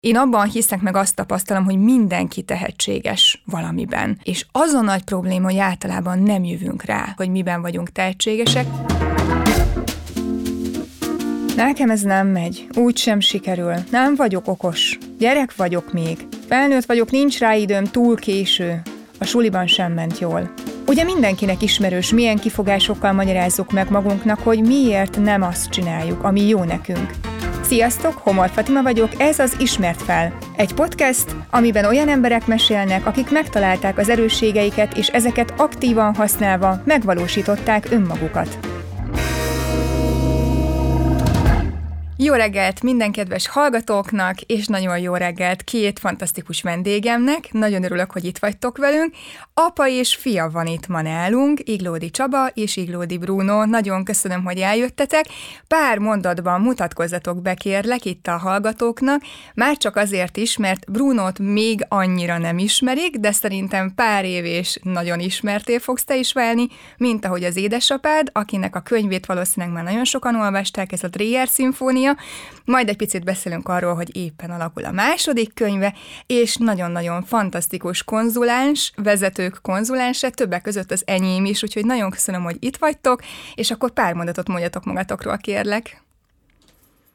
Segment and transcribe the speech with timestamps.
[0.00, 4.18] Én abban hiszek meg azt tapasztalom, hogy mindenki tehetséges valamiben.
[4.22, 8.66] És az a nagy probléma, hogy általában nem jövünk rá, hogy miben vagyunk tehetségesek.
[11.56, 17.10] Nekem ez nem megy, úgy sem sikerül, nem vagyok okos, gyerek vagyok még, felnőtt vagyok,
[17.10, 18.82] nincs rá időm, túl késő,
[19.18, 20.52] a suliban sem ment jól.
[20.86, 26.64] Ugye mindenkinek ismerős, milyen kifogásokkal magyarázzuk meg magunknak, hogy miért nem azt csináljuk, ami jó
[26.64, 27.10] nekünk.
[27.62, 30.38] Sziasztok, Homor Fatima vagyok, ez az Ismert fel.
[30.56, 37.86] Egy podcast, amiben olyan emberek mesélnek, akik megtalálták az erősségeiket, és ezeket aktívan használva megvalósították
[37.90, 38.69] önmagukat.
[42.22, 47.52] Jó reggelt minden kedves hallgatóknak, és nagyon jó reggelt két fantasztikus vendégemnek.
[47.52, 49.14] Nagyon örülök, hogy itt vagytok velünk.
[49.54, 53.64] Apa és fia van itt ma nálunk, Iglódi Csaba és Iglódi Bruno.
[53.64, 55.24] Nagyon köszönöm, hogy eljöttetek.
[55.66, 59.22] Pár mondatban mutatkozzatok be, kérlek, itt a hallgatóknak.
[59.54, 64.78] Már csak azért is, mert Brunót még annyira nem ismerik, de szerintem pár év és
[64.82, 69.84] nagyon ismerté fogsz te is válni, mint ahogy az édesapád, akinek a könyvét valószínűleg már
[69.84, 72.09] nagyon sokan olvasták, ez a Dreyer Szimfónia,
[72.64, 75.94] majd egy picit beszélünk arról, hogy éppen alakul a második könyve,
[76.26, 82.56] és nagyon-nagyon fantasztikus konzuláns, vezetők konzulánse, többek között az enyém is, úgyhogy nagyon köszönöm, hogy
[82.58, 83.20] itt vagytok,
[83.54, 86.02] és akkor pár mondatot mondjatok magatokról, kérlek.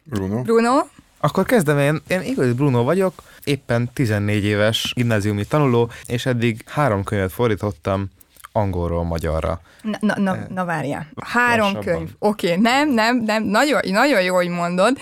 [0.03, 0.41] Bruno.
[0.41, 0.85] Bruno?
[1.19, 2.01] Akkor kezdem én.
[2.07, 8.09] Én igazi Bruno vagyok, éppen 14 éves gimnáziumi tanuló, és eddig három könyvet fordítottam
[8.55, 9.61] angolról magyarra.
[9.81, 11.07] Na, na, na, na várjál.
[11.15, 11.83] Három Lassabban.
[11.83, 12.09] könyv.
[12.19, 14.97] Oké, okay, nem, nem, nem, nagyon, nagyon jó, hogy mondod.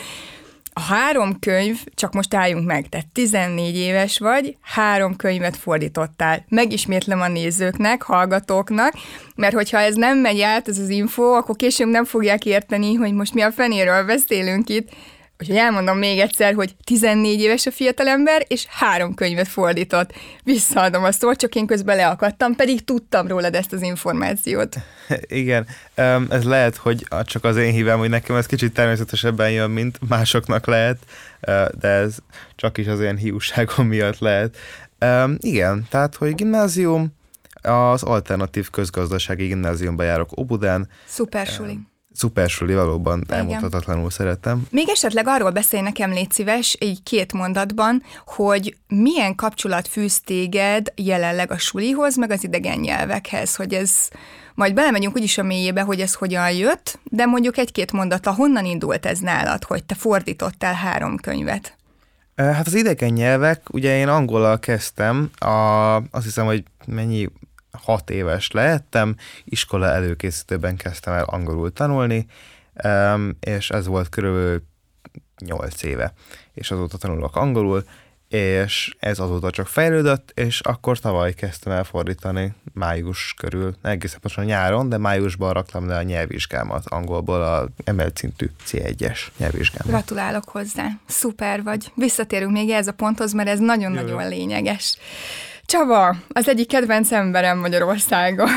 [0.75, 6.45] A három könyv, csak most álljunk meg, tehát 14 éves vagy, három könyvet fordítottál.
[6.49, 8.93] Megismétlem a nézőknek, hallgatóknak,
[9.35, 13.13] mert hogyha ez nem megy át, ez az info, akkor később nem fogják érteni, hogy
[13.13, 14.89] most mi a fenéről beszélünk itt.
[15.39, 20.13] Úgyhogy elmondom még egyszer, hogy 14 éves a fiatalember, és három könyvet fordított.
[20.43, 24.75] Visszaadom a szót, csak én közben leakadtam, pedig tudtam rólad ezt az információt.
[25.27, 25.67] Igen,
[26.29, 30.65] ez lehet, hogy csak az én hívem, hogy nekem ez kicsit természetesebben jön, mint másoknak
[30.65, 30.97] lehet,
[31.79, 32.15] de ez
[32.55, 34.57] csak is az én hiúságom miatt lehet.
[35.37, 37.13] Igen, tehát, hogy gimnázium,
[37.61, 40.89] az alternatív közgazdasági gimnáziumba járok Obudán.
[41.05, 41.79] Szuper suli
[42.13, 44.67] szuper suli, valóban elmondhatatlanul szeretem.
[44.69, 50.93] Még esetleg arról beszélj nekem, légy szíves, így két mondatban, hogy milyen kapcsolat fűz téged
[50.95, 53.91] jelenleg a sulihoz, meg az idegen nyelvekhez, hogy ez,
[54.55, 59.05] majd belemegyünk úgyis a mélyébe, hogy ez hogyan jött, de mondjuk egy-két mondata, honnan indult
[59.05, 61.77] ez nálad, hogy te fordítottál három könyvet?
[62.35, 67.29] Hát az idegen nyelvek, ugye én angolal kezdtem, a, azt hiszem, hogy mennyi
[67.81, 72.25] hat éves lehettem, iskola előkészítőben kezdtem el angolul tanulni,
[73.39, 74.63] és ez volt körülbelül
[75.45, 76.13] nyolc éve,
[76.53, 77.85] és azóta tanulok angolul,
[78.27, 84.45] és ez azóta csak fejlődött, és akkor tavaly kezdtem el fordítani május körül, egészen pontosan
[84.45, 89.87] nyáron, de májusban raktam le a nyelvvizsgámat angolból, a emelt szintű C1-es nyelvvizsgámat.
[89.87, 91.91] Gratulálok hozzá, szuper vagy.
[91.95, 94.97] Visszatérünk még ez a ponthoz, mert ez nagyon-nagyon lényeges.
[95.73, 98.47] Csaba, az egyik kedvenc emberem Magyarországon.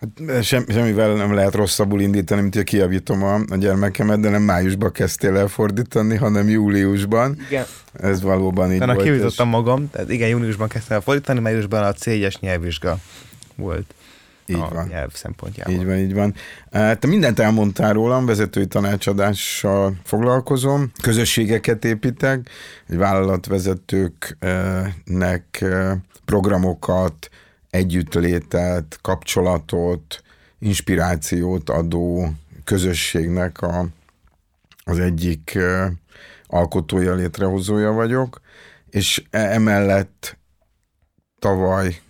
[0.00, 4.42] Hát, sem, semmivel nem lehet rosszabbul indítani, mint hogy kiavítom a, a gyermekemet, de nem
[4.42, 7.38] májusban kezdtél el fordítani, hanem júliusban.
[7.48, 7.64] Igen.
[7.92, 9.06] Ez valóban így Utána volt.
[9.06, 9.52] kivítottam és...
[9.52, 12.98] magam, tehát igen, júniusban kezdtem el fordítani, májusban a C1-es nyelvvizsga
[13.54, 13.94] volt.
[14.46, 14.86] Így a van.
[14.86, 15.74] nyelv szempontjából.
[15.74, 16.34] Így van, így van.
[16.70, 22.50] Te mindent elmondtál rólam, vezetői tanácsadással foglalkozom, közösségeket építek,
[22.88, 25.64] egy vállalatvezetőknek
[26.24, 27.28] programokat,
[27.70, 30.22] együttlétet, kapcsolatot,
[30.58, 32.32] inspirációt adó
[32.64, 33.86] közösségnek a,
[34.84, 35.58] az egyik
[36.46, 38.40] alkotója, létrehozója vagyok,
[38.90, 40.38] és e, emellett
[41.38, 42.00] tavaly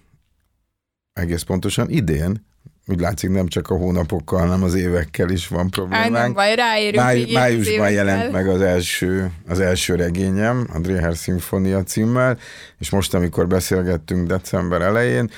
[1.14, 2.47] egész pontosan idén,
[2.86, 6.16] úgy látszik nem csak a hónapokkal, hanem az évekkel is van problémánk.
[6.16, 11.16] Á, nem baj, ráérünk Máj, Májusban jelent meg az első, az első regényem, a Dreher
[11.16, 12.38] Szimfonia címmel,
[12.78, 15.31] és most, amikor beszélgettünk december elején,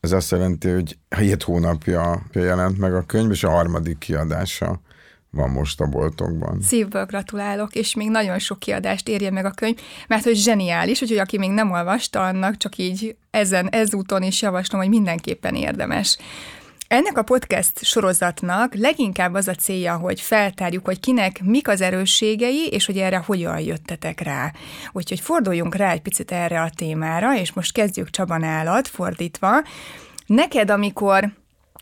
[0.00, 4.80] ez azt jelenti, hogy hét hónapja jelent meg a könyv, és a harmadik kiadása
[5.34, 6.60] van most a boltokban.
[6.60, 9.78] Szívből gratulálok, és még nagyon sok kiadást érje meg a könyv,
[10.08, 14.80] mert hogy zseniális, úgyhogy aki még nem olvasta, annak csak így ezen, ezúton is javaslom,
[14.80, 16.18] hogy mindenképpen érdemes.
[16.88, 22.66] Ennek a podcast sorozatnak leginkább az a célja, hogy feltárjuk, hogy kinek mik az erősségei,
[22.70, 24.52] és hogy erre hogyan jöttetek rá.
[24.92, 29.62] Úgyhogy forduljunk rá egy picit erre a témára, és most kezdjük Csaba nálad, fordítva.
[30.26, 31.32] Neked, amikor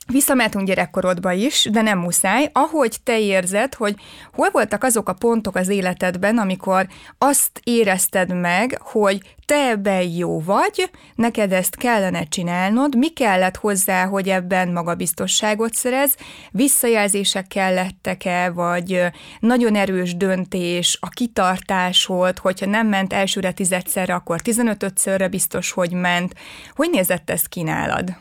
[0.06, 2.50] Visszamehetünk gyerekkorodba is, de nem muszáj.
[2.52, 3.94] Ahogy te érzed, hogy
[4.32, 6.86] hol voltak azok a pontok az életedben, amikor
[7.18, 14.06] azt érezted meg, hogy te ebben jó vagy, neked ezt kellene csinálnod, mi kellett hozzá,
[14.06, 16.16] hogy ebben magabiztosságot szerez,
[16.50, 19.04] visszajelzések kellettek-e, vagy
[19.40, 25.92] nagyon erős döntés, a kitartás volt, hogyha nem ment elsőre tizedszerre, akkor tizenötödszörre biztos, hogy
[25.92, 26.34] ment.
[26.74, 28.16] Hogy nézett ez ki nálad?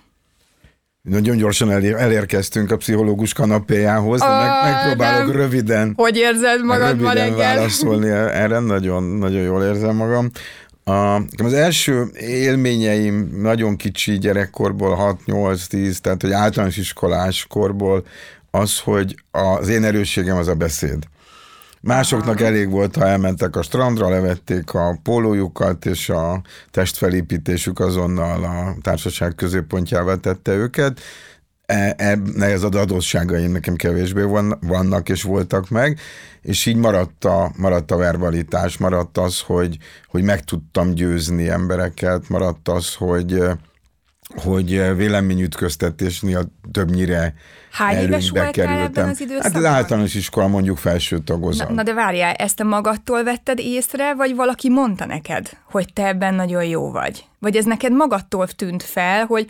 [1.02, 5.36] Nagyon gyorsan elér, elérkeztünk a pszichológus kanapéjához, de meg, megpróbálok nem.
[5.36, 5.94] röviden.
[5.96, 7.38] Hogy érzed magad ma reggel?
[7.38, 8.10] válaszolni
[8.44, 10.32] erre, nagyon, nagyon jól érzem magam.
[10.84, 18.06] A, az első élményeim nagyon kicsi gyerekkorból, 6-8-10, tehát hogy általános iskolás korból
[18.52, 21.04] az, hogy az én erősségem az a beszéd.
[21.82, 26.42] Másoknak elég volt, ha elmentek a strandra, levették a pólójukat, és a
[26.72, 31.00] testfelépítésük azonnal a társaság középpontjává tette őket.
[31.66, 31.96] E,
[32.40, 36.00] ez az adósságaim nekem kevésbé van, vannak és voltak meg,
[36.42, 42.30] és így maradt a, maradt a verbalitás, maradt az, hogy, hogy meg tudtam győzni embereket,
[42.30, 43.44] maradt az, hogy
[44.36, 47.34] hogy véleményütköztetésnél többnyire
[47.72, 49.52] Hány éves voltál ebben az időszakban?
[49.52, 51.68] Hát az általános iskola mondjuk felső tagozat.
[51.68, 56.08] Na, na de várjál, ezt te magadtól vetted észre, vagy valaki mondta neked, hogy te
[56.08, 57.26] ebben nagyon jó vagy?
[57.40, 59.46] Vagy ez neked magadtól tűnt fel, hogy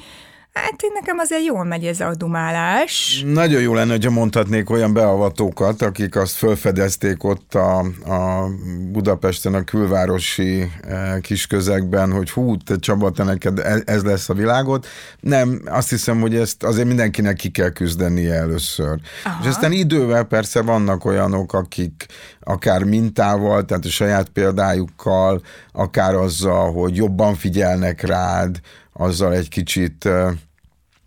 [0.53, 3.24] Hát én nekem azért jól megy ez a dumálás.
[3.25, 8.50] Nagyon jó lenne, hogyha mondhatnék olyan beavatókat, akik azt felfedezték ott a, a
[8.92, 14.30] Budapesten, a külvárosi e, kis közegben, hogy hú, te Csaba, te neked e, ez lesz
[14.30, 14.88] a világot.
[15.19, 19.00] Nem, azt hiszem, hogy ezt azért mindenkinek ki kell küzdenie először.
[19.24, 19.38] Aha.
[19.42, 22.06] És aztán idővel persze vannak olyanok, akik
[22.39, 28.59] akár mintával, tehát a saját példájukkal, akár azzal, hogy jobban figyelnek rád,
[29.01, 30.09] azzal egy kicsit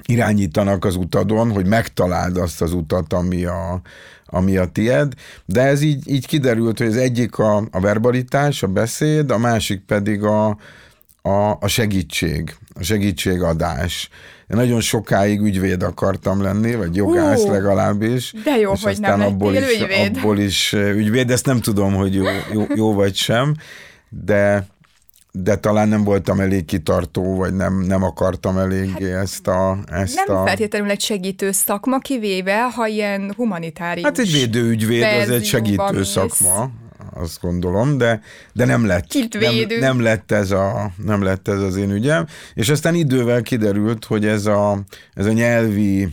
[0.06, 3.80] irányítanak az utadon, hogy megtaláld azt az utat, ami a,
[4.26, 5.12] ami a tied,
[5.44, 9.80] de ez így, így kiderült, hogy az egyik a, a verbalitás, a beszéd, a másik
[9.80, 10.46] pedig a,
[11.22, 14.08] a, a segítség, a segítségadás.
[14.50, 18.34] Én nagyon sokáig ügyvéd akartam lenni, vagy jogász Hú, legalábbis.
[18.44, 20.16] De jó, hogy nem abból is, ügyvéd.
[20.16, 23.54] Abból is ügyvéd, ezt nem tudom, hogy jó, jó, jó vagy sem,
[24.08, 24.66] de
[25.36, 29.78] de talán nem voltam elég kitartó, vagy nem, nem akartam elég hát ezt a...
[29.86, 30.46] Ezt nem a...
[30.46, 36.70] feltétlenül egy segítő szakma, kivéve, ha ilyen humanitárius Hát egy védőügyvéd, az egy segítő szakma,
[37.14, 38.20] azt gondolom, de,
[38.52, 39.12] de nem lett.
[39.40, 42.26] Nem, nem, lett ez a, nem lett ez az én ügyem.
[42.54, 44.78] És aztán idővel kiderült, hogy ez a,
[45.14, 46.08] ez a nyelvi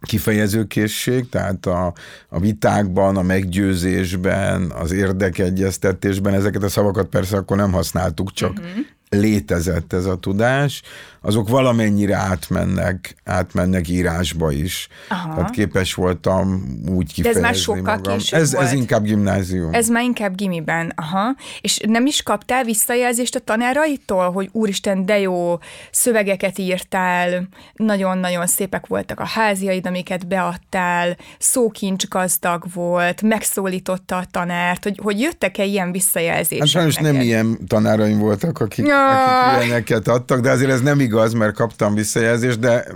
[0.00, 1.92] kifejezőkészség, tehát a,
[2.28, 8.84] a vitákban, a meggyőzésben, az érdekegyeztetésben, ezeket a szavakat persze akkor nem használtuk, csak uh-huh
[9.10, 10.82] létezett ez a tudás,
[11.22, 14.88] azok valamennyire átmennek, átmennek írásba is.
[15.08, 15.34] Aha.
[15.34, 18.18] Tehát képes voltam úgy kifejezni De ez már sokkal magam.
[18.30, 18.66] Ez, volt.
[18.66, 19.74] ez inkább gimnázium.
[19.74, 21.34] Ez már inkább gimiben, aha.
[21.60, 25.58] És nem is kaptál visszajelzést a tanáraitól, hogy úristen, de jó
[25.90, 34.82] szövegeket írtál, nagyon-nagyon szépek voltak a háziaid, amiket beadtál, szókincs gazdag volt, megszólította a tanárt,
[34.82, 40.08] hogy, hogy jöttek-e ilyen visszajelzések Hát sajnos nem ilyen tanáraim voltak, akik ja akik ilyeneket
[40.08, 42.86] adtak, de azért ez nem igaz, mert kaptam visszajelzést, de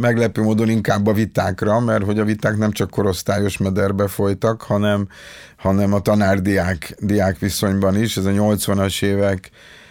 [0.00, 5.08] meglepő módon inkább a vitákra, mert hogy a viták nem csak korosztályos mederbe folytak, hanem,
[5.56, 8.16] hanem a tanár-diák diák viszonyban is.
[8.16, 9.50] Ez a 80-as évek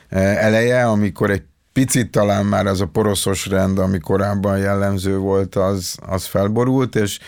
[0.10, 5.56] eh, eleje, amikor egy picit talán már az a poroszos rend, ami korábban jellemző volt,
[5.56, 7.20] az, az felborult, és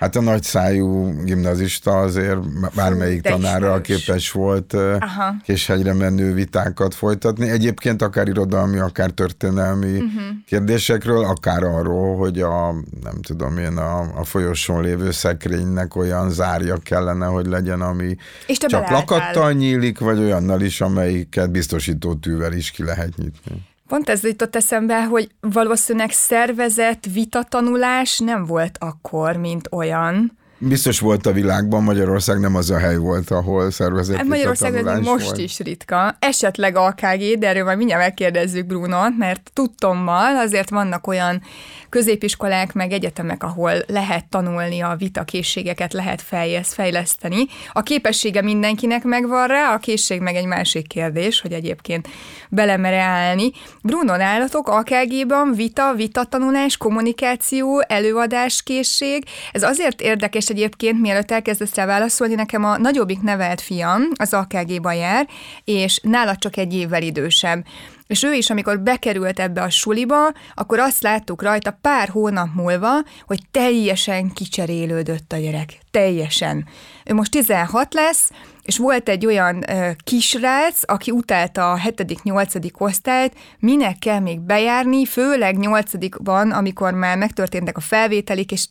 [0.00, 2.38] Hát a nagyszájú gimnazista azért
[2.74, 5.34] bármelyik tanárral képes volt Aha.
[5.44, 7.50] késhegyre menő vitákat folytatni.
[7.50, 10.22] Egyébként akár irodalmi, akár történelmi uh-huh.
[10.46, 16.76] kérdésekről, akár arról, hogy a, nem tudom én, a, a folyosón lévő szekrénynek olyan zárja
[16.76, 18.16] kellene, hogy legyen, ami
[18.46, 23.68] És csak lakattal nyílik, vagy olyannal is, amelyiket biztosító tűvel is ki lehet nyitni.
[23.90, 30.38] Pont ez jutott eszembe, hogy valószínűleg szervezett vitatanulás nem volt akkor, mint olyan.
[30.62, 34.98] Biztos volt a világban, Magyarország nem az a hely volt, ahol szervezett hát Magyarország ez
[34.98, 35.38] most volt.
[35.38, 36.16] is ritka.
[36.18, 41.42] Esetleg AKG, de erről majd mindjárt megkérdezzük Brunot, mert tudtommal azért vannak olyan
[41.88, 46.22] középiskolák, meg egyetemek, ahol lehet tanulni a vitakészségeket, lehet
[46.66, 47.46] fejleszteni.
[47.72, 52.08] A képessége mindenkinek megvan rá, a készség meg egy másik kérdés, hogy egyébként
[52.48, 53.50] belemere állni.
[53.82, 62.34] Bruno, nálatok AKG-ban vita, vitatanulás, kommunikáció, előadáskészség, ez azért érdekes egyébként, mielőtt elkezdesz rá válaszolni,
[62.34, 65.28] nekem a nagyobbik nevelt fiam az AKG-ba jár,
[65.64, 67.64] és nála csak egy évvel idősebb.
[68.06, 72.90] És ő is, amikor bekerült ebbe a suliba, akkor azt láttuk rajta pár hónap múlva,
[73.26, 75.78] hogy teljesen kicserélődött a gyerek.
[75.90, 76.66] Teljesen.
[77.04, 78.30] Ő most 16 lesz,
[78.62, 82.80] és volt egy olyan ö, kisrác, aki utálta a 7.-8.
[82.80, 88.66] osztályt, minek kell még bejárni, főleg 8.-ban, amikor már megtörténtek a felvételik, és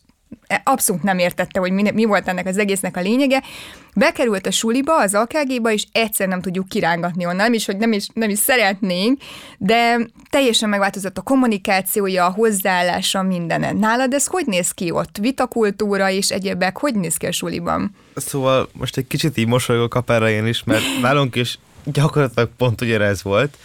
[0.64, 3.42] abszolút nem értette, hogy mi, mi volt ennek az egésznek a lényege.
[3.94, 8.06] Bekerült a suliba, az AKG-ba, és egyszer nem tudjuk kirángatni onnan, is, hogy nem is,
[8.14, 9.20] nem is szeretnénk,
[9.58, 9.98] de
[10.30, 13.76] teljesen megváltozott a kommunikációja, a hozzáállása, mindenen.
[13.76, 15.16] Nálad ez hogy néz ki ott?
[15.20, 17.94] Vitakultúra és egyébek, hogy néz ki a suliban?
[18.14, 23.22] Szóval most egy kicsit így mosolygok a én is, mert nálunk is gyakorlatilag pont ugyanez
[23.22, 23.56] volt.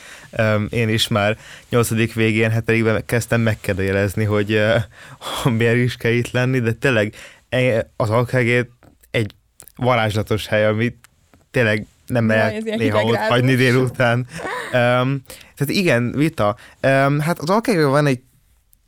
[0.69, 1.37] Én is már
[1.69, 7.13] nyolcadik végén, hetedikben kezdtem megkérdőjelezni, hogy uh, miért is kell itt lenni, de tényleg
[7.49, 8.69] e, az alkágét
[9.11, 9.31] egy
[9.75, 10.97] varázslatos hely, amit
[11.51, 14.27] tényleg nem lehet néha ott hagyni délután.
[14.73, 15.23] Um,
[15.55, 16.55] tehát igen, vita.
[16.81, 18.21] Um, hát az alkágében van egy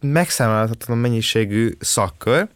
[0.01, 2.47] megszámolhatatlan mennyiségű szakkör,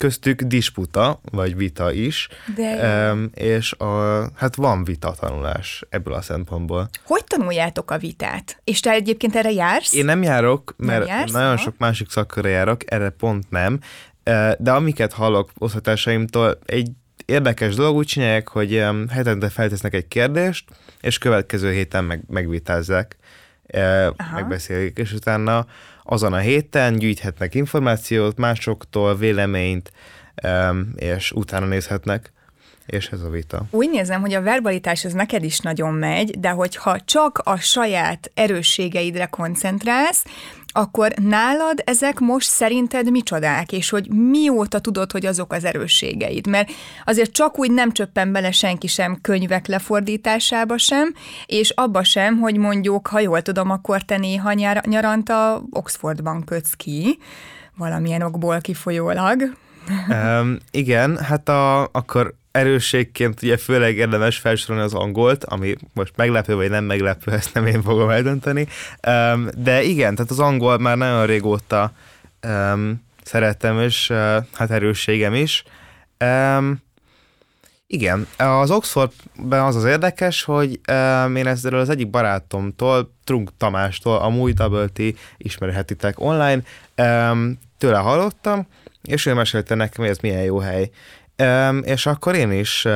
[0.00, 6.20] köztük disputa, vagy vita is, De um, és a, hát van vita tanulás ebből a
[6.22, 6.88] szempontból.
[7.04, 8.60] Hogy tanuljátok a vitát?
[8.64, 9.94] És te egyébként erre jársz?
[9.94, 11.62] Én nem járok, mert nem jársz, nagyon ha?
[11.62, 13.80] sok másik szakkörre járok, erre pont nem,
[14.58, 16.90] de amiket hallok osztatársaimtól, egy
[17.24, 20.68] érdekes dolog úgy csinálják, hogy hetente feltesznek egy kérdést,
[21.00, 23.16] és következő héten meg, megvitázzák,
[23.72, 24.34] Aha.
[24.34, 25.66] megbeszélik, és utána
[26.10, 29.92] azon a héten gyűjthetnek információt másoktól, véleményt,
[30.96, 32.32] és utána nézhetnek
[32.86, 33.62] és ez a vita.
[33.70, 38.30] Úgy nézem, hogy a verbalitás az neked is nagyon megy, de hogyha csak a saját
[38.34, 40.24] erősségeidre koncentrálsz,
[40.72, 46.46] akkor nálad ezek most szerinted micsodák, és hogy mióta tudod, hogy azok az erősségeid?
[46.46, 46.70] Mert
[47.04, 51.14] azért csak úgy nem csöppen bele senki sem könyvek lefordításába sem,
[51.46, 56.72] és abba sem, hogy mondjuk, ha jól tudom, akkor te néha nyar- nyaranta Oxfordban kötsz
[56.72, 57.18] ki,
[57.76, 59.42] valamilyen okból kifolyólag.
[60.08, 66.54] Um, igen, hát a, akkor erősségként ugye főleg érdemes felsorolni az angolt, ami most meglepő
[66.54, 68.66] vagy nem meglepő, ezt nem én fogom eldönteni.
[69.56, 71.92] De igen, tehát az angol már nagyon régóta
[73.22, 74.12] szeretem, és
[74.52, 75.64] hát erősségem is.
[77.86, 84.16] Igen, az Oxfordben az az érdekes, hogy um, én ezzel az egyik barátomtól, Trunk Tamástól,
[84.16, 84.54] a Múj
[85.36, 86.62] ismerhetitek online,
[87.78, 88.66] tőle hallottam,
[89.02, 90.90] és ő mesélte nekem, hogy ez milyen jó hely
[91.82, 92.86] és akkor én is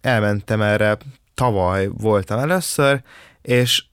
[0.00, 0.96] elmentem erre,
[1.34, 3.02] tavaly voltam először,
[3.42, 3.84] és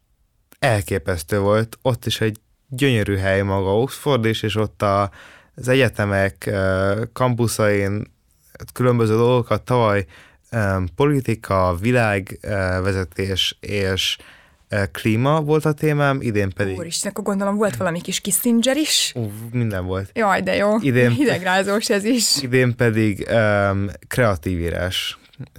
[0.59, 2.37] elképesztő volt, ott is egy
[2.69, 5.11] gyönyörű hely maga Oxford is, és ott a,
[5.55, 6.49] az egyetemek
[7.13, 8.15] kampuszain
[8.73, 10.05] különböző dolgokat tavaly
[10.95, 14.17] politika, világvezetés és
[14.91, 16.77] klíma volt a témám, idén pedig...
[16.77, 19.11] Úristen, akkor gondolom volt valami kis Kissinger is.
[19.15, 20.09] Ú, minden volt.
[20.13, 20.75] Jaj, de jó.
[20.79, 22.41] Idén, Hidegrázós ez is.
[22.41, 24.59] Idén pedig um, kreatív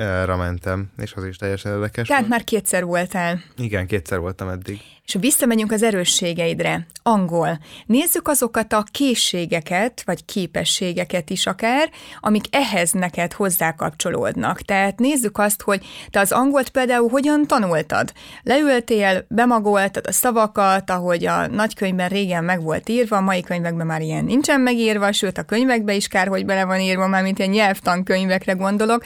[0.01, 2.09] írásra mentem, és az is teljesen érdekes.
[2.09, 3.43] Tehát már kétszer voltál.
[3.57, 4.81] Igen, kétszer voltam eddig.
[5.05, 12.93] És visszamegyünk az erősségeidre, angol, nézzük azokat a készségeket, vagy képességeket is akár, amik ehhez
[12.93, 14.61] neked hozzákapcsolódnak.
[14.61, 18.13] Tehát nézzük azt, hogy te az angolt például hogyan tanultad.
[18.43, 24.01] Leültél, bemagoltad a szavakat, ahogy a nagykönyvben régen meg volt írva, a mai könyvekben már
[24.01, 27.51] ilyen nincsen megírva, sőt a könyvekben is kár, hogy bele van írva, már mint ilyen
[27.51, 29.05] nyelvtankönyvekre gondolok,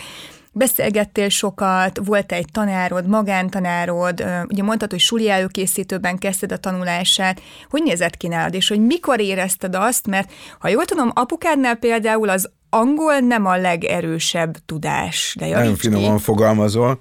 [0.53, 7.41] Beszélgettél sokat, volt egy tanárod, magántanárod, ugye mondtad, hogy suli előkészítőben kezdted a tanulását.
[7.71, 12.29] Hogy nézett ki nálad, és hogy mikor érezted azt, mert ha jól tudom, apukádnál például
[12.29, 15.35] az angol nem a legerősebb tudás.
[15.39, 16.23] De Nagyon finoman ki.
[16.23, 16.99] fogalmazol.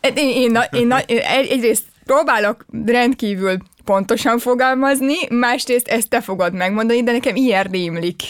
[0.00, 7.12] Én, én, én, én egyrészt próbálok rendkívül pontosan fogalmazni, másrészt ezt te fogod megmondani, de
[7.12, 8.22] nekem ilyen rémlik.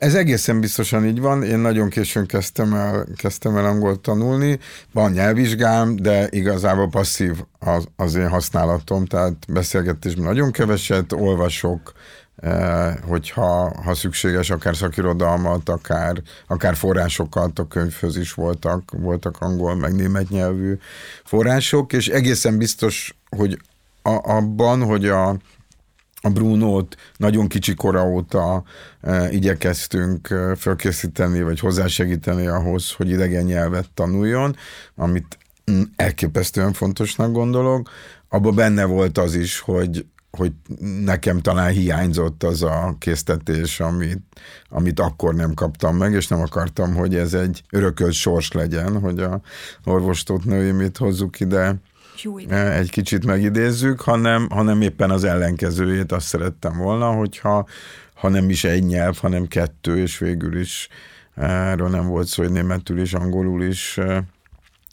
[0.00, 1.42] Ez egészen biztosan így van.
[1.42, 4.58] Én nagyon későn kezdtem el, kezdtem el angolt tanulni.
[4.92, 11.92] Van nyelvvizsgám, de igazából passzív az, az én használatom, tehát beszélgetésben nagyon keveset, olvasok,
[12.36, 19.74] eh, hogyha ha szükséges, akár szakirodalmat, akár, akár forrásokat, a könyvhöz is voltak, voltak angol,
[19.74, 20.78] meg német nyelvű
[21.24, 23.58] források, és egészen biztos, hogy
[24.02, 25.36] a, abban, hogy a,
[26.20, 28.62] a Brunót nagyon kicsi kora óta
[29.00, 34.56] e, igyekeztünk e, fölkészíteni, vagy hozzásegíteni ahhoz, hogy idegen nyelvet tanuljon,
[34.94, 35.38] amit
[35.96, 37.90] elképesztően fontosnak gondolok.
[38.28, 40.52] Abban benne volt az is, hogy hogy
[41.04, 44.22] nekem talán hiányzott az a késztetés, amit,
[44.68, 49.20] amit akkor nem kaptam meg, és nem akartam, hogy ez egy örökölt sors legyen, hogy
[49.20, 49.40] a
[49.84, 51.74] orvostót nőimét hozzuk ide,
[52.48, 57.66] e, egy kicsit megidézzük, hanem, hanem éppen az ellenkezőjét azt szerettem volna, hogyha
[58.14, 60.88] ha nem is egy nyelv, hanem kettő, és végül is
[61.34, 63.98] erről nem volt szó, hogy németül is, angolul is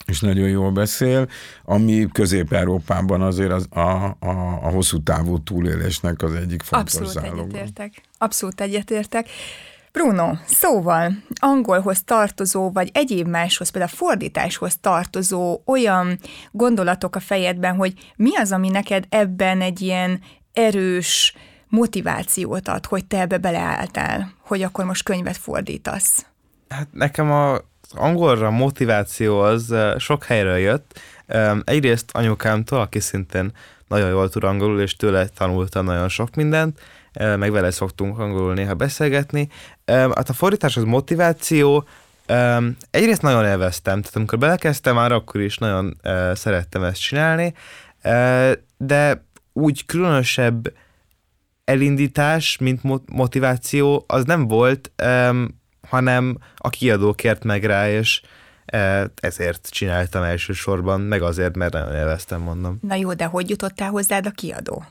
[0.07, 1.29] és nagyon jól beszél,
[1.63, 4.15] ami Közép-Európában azért az, a, a,
[4.61, 7.41] a hosszú távú túlélésnek az egyik fontos Abszolút záloga.
[7.41, 8.01] egyetértek.
[8.17, 9.27] Abszolút egyetértek.
[9.91, 16.19] Bruno, szóval angolhoz tartozó, vagy egyéb máshoz, például fordításhoz tartozó olyan
[16.51, 20.21] gondolatok a fejedben, hogy mi az, ami neked ebben egy ilyen
[20.53, 21.35] erős
[21.67, 26.25] motivációt ad, hogy te ebbe beleálltál, hogy akkor most könyvet fordítasz?
[26.69, 27.57] Hát nekem a
[27.91, 30.99] angolra motiváció az sok helyről jött.
[31.63, 33.51] Egyrészt anyukámtól, aki szintén
[33.87, 36.79] nagyon jól tud angolul, és tőle tanultam nagyon sok mindent,
[37.13, 39.49] meg vele szoktunk angolul néha beszélgetni.
[39.87, 41.87] Hát a fordítás az motiváció,
[42.91, 45.97] egyrészt nagyon élveztem, tehát amikor belekezdtem már, akkor is nagyon
[46.33, 47.53] szerettem ezt csinálni,
[48.77, 50.73] de úgy különösebb
[51.63, 54.91] elindítás, mint motiváció, az nem volt,
[55.89, 58.21] hanem a kiadó kért meg rá, és
[58.65, 62.77] e, ezért csináltam elsősorban, meg azért, mert nagyon élveztem, mondom.
[62.81, 64.83] Na jó, de hogy jutottál hozzád a kiadó?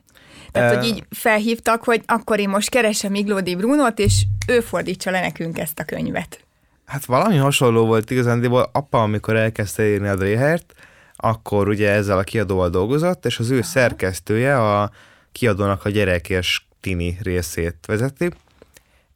[0.57, 5.21] Tehát, hogy így felhívtak, hogy akkor én most keresem Iglódi Brunot, és ő fordítsa le
[5.21, 6.45] nekünk ezt a könyvet.
[6.87, 8.71] Hát valami hasonló volt igazándiból.
[8.73, 10.75] Apa, amikor elkezdte írni a Dréhert,
[11.17, 13.67] akkor ugye ezzel a kiadóval dolgozott, és az ő Aha.
[13.67, 14.91] szerkesztője a
[15.33, 18.31] kiadónak a gyerek és tini részét vezeti,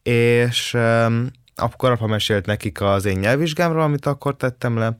[0.02, 4.98] és um, akkor apa mesélt nekik az én nyelvvizsgámról, amit akkor tettem le,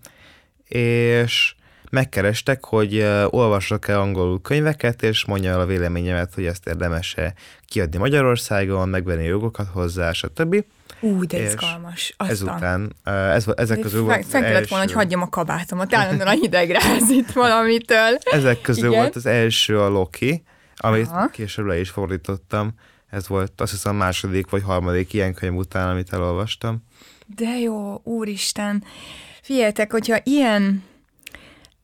[0.69, 1.55] és
[1.91, 7.35] megkerestek, hogy olvasok-e angolul könyveket, és mondja el a véleményemet, hogy ezt érdemes-e
[7.67, 10.65] kiadni Magyarországon, megvenni jogokat hozzá, stb.
[11.01, 12.15] Ú, de izgalmas.
[12.17, 12.31] Aztán.
[12.31, 12.93] Ezután,
[13.33, 17.31] ez, ezek közül volt Fel kellett volna, hogy hagyjam a kabátomat, állandóan a hidegráz itt
[17.31, 18.19] valamitől.
[18.21, 19.01] Ezek közül Igen?
[19.01, 20.43] volt az első a Loki,
[20.77, 21.27] amit Aha.
[21.27, 22.75] később le is fordítottam,
[23.11, 26.85] ez volt azt hiszem második vagy harmadik ilyen könyv után, amit elolvastam.
[27.37, 28.85] De jó, úristen.
[29.43, 30.83] Figyeljetek, hogyha ilyen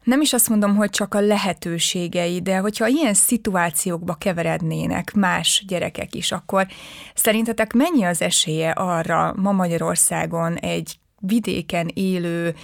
[0.06, 6.14] nem is azt mondom, hogy csak a lehetőségei, de hogyha ilyen szituációkba keverednének más gyerekek
[6.14, 6.66] is, akkor
[7.14, 12.54] szerintetek mennyi az esélye arra ma Magyarországon egy vidéken élő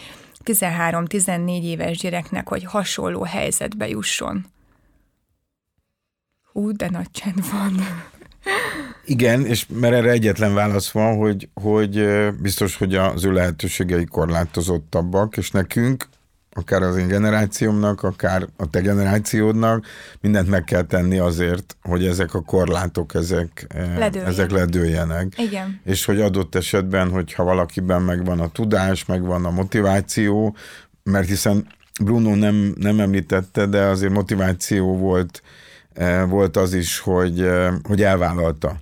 [0.45, 4.47] 13-14 éves gyereknek, hogy hasonló helyzetbe jusson?
[6.53, 7.75] Ú, de nagy csend van.
[9.05, 12.07] Igen, és mert erre egyetlen válasz van, hogy, hogy
[12.41, 16.09] biztos, hogy az ő lehetőségei korlátozottabbak, és nekünk,
[16.55, 19.87] akár az én generációmnak, akár a te generációdnak,
[20.21, 23.67] mindent meg kell tenni azért, hogy ezek a korlátok, ezek
[23.99, 24.29] Ledőljen.
[24.29, 25.35] ezek ledőljenek.
[25.39, 25.81] Igen.
[25.85, 30.57] És hogy adott esetben, hogyha valakiben megvan a tudás, megvan a motiváció,
[31.03, 31.67] mert hiszen
[32.03, 35.43] Bruno nem, nem említette, de azért motiváció volt
[35.95, 38.77] Eh, volt az is, hogy, eh, hogy elvállalta.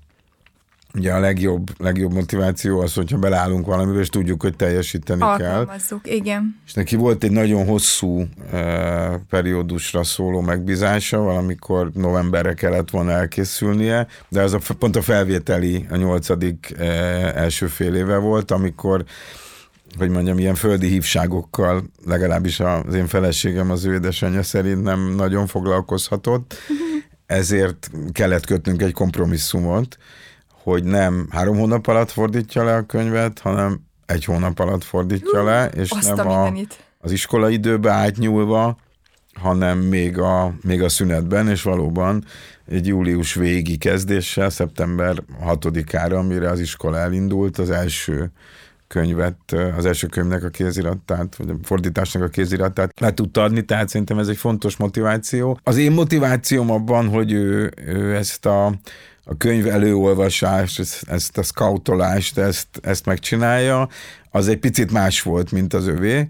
[0.94, 6.14] Ugye a legjobb, legjobb motiváció az, hogyha beleállunk valamibe, és tudjuk, hogy teljesíteni Alkalmazzuk, kell.
[6.14, 6.61] igen.
[6.66, 8.29] És neki volt egy nagyon hosszú uh,
[9.29, 15.96] periódusra szóló megbízása, valamikor novemberre kellett volna elkészülnie, de az a, pont a felvételi, a
[15.96, 16.87] nyolcadik uh,
[17.37, 19.05] első fél éve volt, amikor
[19.98, 25.46] hogy mondjam, ilyen földi hívságokkal, legalábbis az én feleségem, az ő édesanyja szerint nem nagyon
[25.46, 26.55] foglalkozhatott,
[27.26, 29.96] ezért kellett kötnünk egy kompromisszumot,
[30.62, 35.66] hogy nem három hónap alatt fordítja le a könyvet, hanem egy hónap alatt fordítja le,
[35.66, 36.53] és Azt nem a,
[36.99, 38.77] az iskola időbe átnyúlva,
[39.35, 42.25] hanem még a, még a szünetben, és valóban
[42.68, 48.31] egy július végi kezdéssel, szeptember 6-ára, amire az iskola elindult, az első
[48.87, 53.88] könyvet, az első könyvnek a kéziratát, vagy a fordításnak a kéziratát le tudta adni, tehát
[53.88, 55.59] szerintem ez egy fontos motiváció.
[55.62, 58.75] Az én motivációm abban, hogy ő, ő ezt a,
[59.24, 63.88] a könyv előolvasást, ezt, ezt a scoutolást, ezt, ezt megcsinálja,
[64.30, 66.28] az egy picit más volt, mint az övé.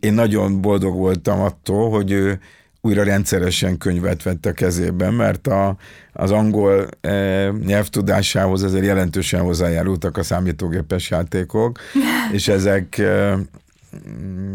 [0.00, 2.40] Én nagyon boldog voltam attól, hogy ő
[2.80, 5.76] újra rendszeresen könyvet vett a kezében, mert a,
[6.12, 11.78] az angol e, nyelvtudásához ezért jelentősen hozzájárultak a számítógépes játékok,
[12.32, 13.38] és ezek e,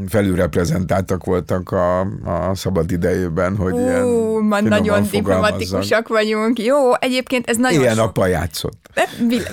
[0.07, 4.03] felülreprezentáltak voltak a, a szabad idejében, hogy Ú, ilyen
[4.43, 6.59] ma nagyon diplomatikusak vagyunk.
[6.59, 8.05] Jó, egyébként ez nagyon Ilyen sok...
[8.05, 8.89] apa játszott.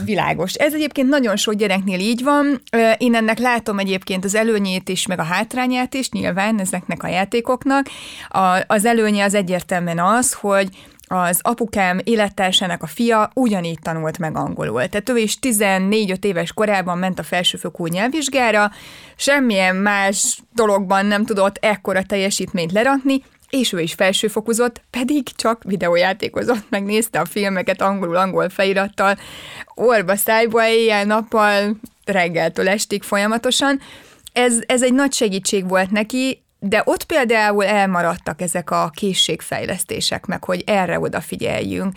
[0.05, 0.53] Világos.
[0.53, 2.63] Ez egyébként nagyon sok gyereknél így van.
[2.99, 7.87] Én ennek látom egyébként az előnyét is, meg a hátrányát is, nyilván ezeknek a játékoknak.
[8.29, 10.69] A, az előnye az egyértelműen az, hogy
[11.07, 14.87] az apukám élettársának a fia ugyanígy tanult meg angolul.
[14.87, 18.71] Tehát ő is 14-5 éves korában ment a felsőfokú nyelvvizsgára,
[19.17, 26.71] semmilyen más dologban nem tudott ekkora teljesítményt lerakni, és ő is felsőfokozott, pedig csak videójátékozott,
[26.71, 29.19] megnézte a filmeket angolul-angol felirattal,
[29.75, 33.81] orba szájba, éjjel-nappal, reggeltől estig folyamatosan.
[34.33, 40.45] Ez, ez egy nagy segítség volt neki, de ott például elmaradtak ezek a készségfejlesztések, meg
[40.45, 41.93] hogy erre odafigyeljünk.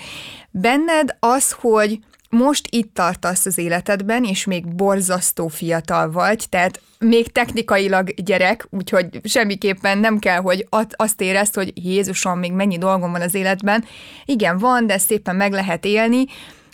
[0.52, 2.00] Benned az, hogy
[2.30, 9.20] most itt tartasz az életedben, és még borzasztó fiatal vagy, tehát még technikailag gyerek, úgyhogy
[9.24, 13.86] semmiképpen nem kell, hogy azt érezd, hogy Jézusom, még mennyi dolgom van az életben.
[14.26, 16.26] Igen, van, de szépen meg lehet élni,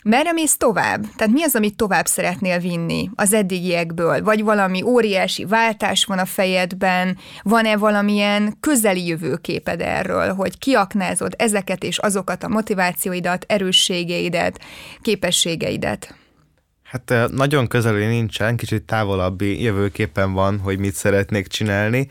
[0.06, 1.04] Merre mész tovább?
[1.16, 4.22] Tehát mi az, amit tovább szeretnél vinni az eddigiekből?
[4.22, 7.18] Vagy valami óriási váltás van a fejedben?
[7.42, 14.60] Van-e valamilyen közeli jövőképed erről, hogy kiaknázod ezeket és azokat a motivációidat, erősségeidet,
[15.02, 16.14] képességeidet?
[16.82, 22.08] Hát nagyon közeli nincsen, kicsit távolabbi jövőképpen van, hogy mit szeretnék csinálni.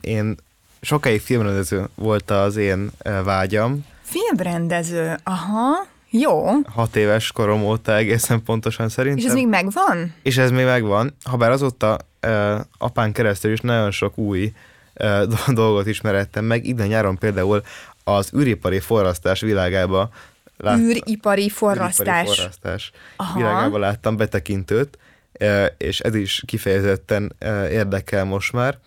[0.00, 0.36] Én
[0.80, 2.90] sokáig filmrendező volt az én
[3.24, 3.84] vágyam.
[4.02, 5.94] Filmrendező, aha.
[6.10, 6.44] Jó.
[6.64, 9.24] Hat éves korom óta egészen pontosan szerintem.
[9.24, 10.14] És ez még megvan?
[10.22, 14.52] És ez még megvan, ha bár azóta uh, apán keresztül is nagyon sok új
[15.00, 15.22] uh,
[15.54, 16.66] dolgot ismerettem meg.
[16.66, 17.62] Ide nyáron például
[18.04, 20.10] az űripari forrasztás világába
[20.56, 22.06] lát, űripari forrasztás.
[22.06, 23.38] Űripari forrasztás Aha.
[23.38, 24.98] világába láttam betekintőt,
[25.40, 28.78] uh, és ez is kifejezetten uh, érdekel most már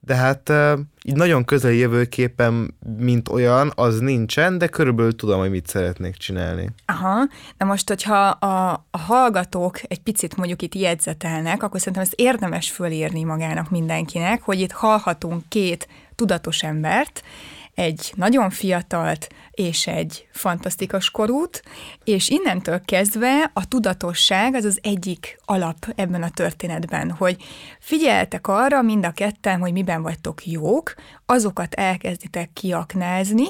[0.00, 0.52] de hát
[1.02, 6.68] így nagyon közeli jövőképpen, mint olyan, az nincsen, de körülbelül tudom, hogy mit szeretnék csinálni.
[6.86, 12.14] Aha, de most, hogyha a, a hallgatók egy picit mondjuk itt jegyzetelnek, akkor szerintem ezt
[12.16, 17.22] érdemes fölírni magának mindenkinek, hogy itt hallhatunk két tudatos embert,
[17.80, 21.62] egy nagyon fiatalt és egy fantasztikus korút,
[22.04, 27.36] és innentől kezdve a tudatosság az az egyik alap ebben a történetben, hogy
[27.80, 30.94] figyeltek arra mind a ketten, hogy miben vagytok jók,
[31.26, 33.46] azokat elkezditek kiaknázni,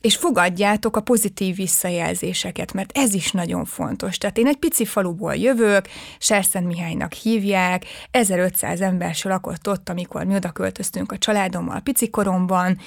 [0.00, 4.18] és fogadjátok a pozitív visszajelzéseket, mert ez is nagyon fontos.
[4.18, 10.34] Tehát én egy pici faluból jövök, Serszent Mihálynak hívják, 1500 ember lakott ott, amikor mi
[10.34, 12.78] oda költöztünk a családommal pici koromban,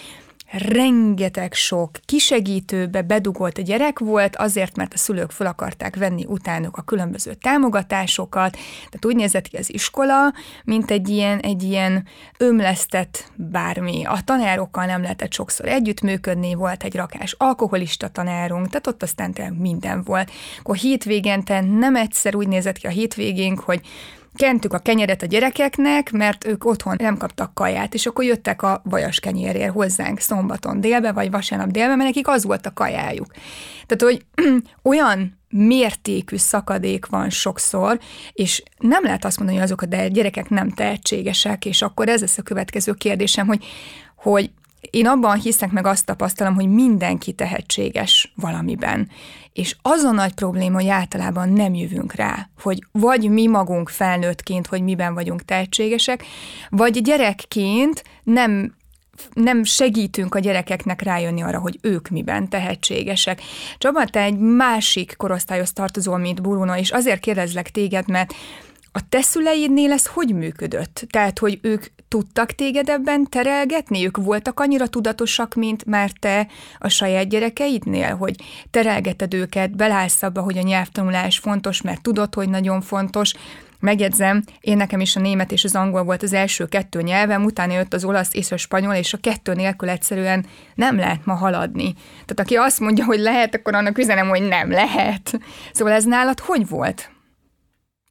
[0.51, 6.77] rengeteg sok kisegítőbe bedugolt a gyerek volt, azért, mert a szülők fel akarták venni utánuk
[6.77, 13.31] a különböző támogatásokat, tehát úgy nézett ki az iskola, mint egy ilyen, egy ilyen ömlesztett
[13.36, 14.05] bármi.
[14.05, 20.03] A tanárokkal nem lehetett sokszor együttműködni, volt egy rakás alkoholista tanárunk, tehát ott aztán minden
[20.03, 20.31] volt.
[20.60, 23.81] Akkor hétvégente nem egyszer úgy nézett ki a hétvégénk, hogy
[24.36, 28.82] kentük a kenyeret a gyerekeknek, mert ők otthon nem kaptak kaját, és akkor jöttek a
[28.84, 33.28] vajas kenyérért hozzánk szombaton délbe, vagy vasárnap délbe, mert nekik az volt a kajájuk.
[33.86, 34.45] Tehát, hogy
[34.91, 38.00] olyan mértékű szakadék van sokszor,
[38.34, 42.38] és nem lehet azt mondani, hogy azok a gyerekek nem tehetségesek, és akkor ez lesz
[42.38, 43.65] a következő kérdésem, hogy,
[44.15, 44.52] hogy
[44.89, 49.10] én abban hiszek, meg azt tapasztalom, hogy mindenki tehetséges valamiben.
[49.54, 54.67] És az a nagy probléma, hogy általában nem jövünk rá, hogy vagy mi magunk felnőttként,
[54.67, 56.24] hogy miben vagyunk tehetségesek,
[56.69, 58.76] vagy gyerekként nem
[59.34, 63.41] nem segítünk a gyerekeknek rájönni arra, hogy ők miben tehetségesek.
[63.78, 68.34] Csaba, te egy másik korosztályhoz tartozol, mint Bruno, és azért kérdezlek téged, mert
[68.91, 71.06] a te szüleidnél ez hogy működött?
[71.10, 74.06] Tehát, hogy ők tudtak téged ebben terelgetni?
[74.06, 78.36] Ők voltak annyira tudatosak, mint már te a saját gyerekeidnél, hogy
[78.72, 83.34] terelgeted őket, belállsz abba, hogy a nyelvtanulás fontos, mert tudod, hogy nagyon fontos,
[83.80, 87.74] Megjegyzem, én nekem is a német és az angol volt az első kettő nyelvem, utána
[87.74, 91.94] jött az olasz és a spanyol, és a kettő nélkül egyszerűen nem lehet ma haladni.
[91.94, 95.39] Tehát aki azt mondja, hogy lehet, akkor annak üzenem, hogy nem lehet.
[95.74, 97.14] Szóval ez nálad hogy volt?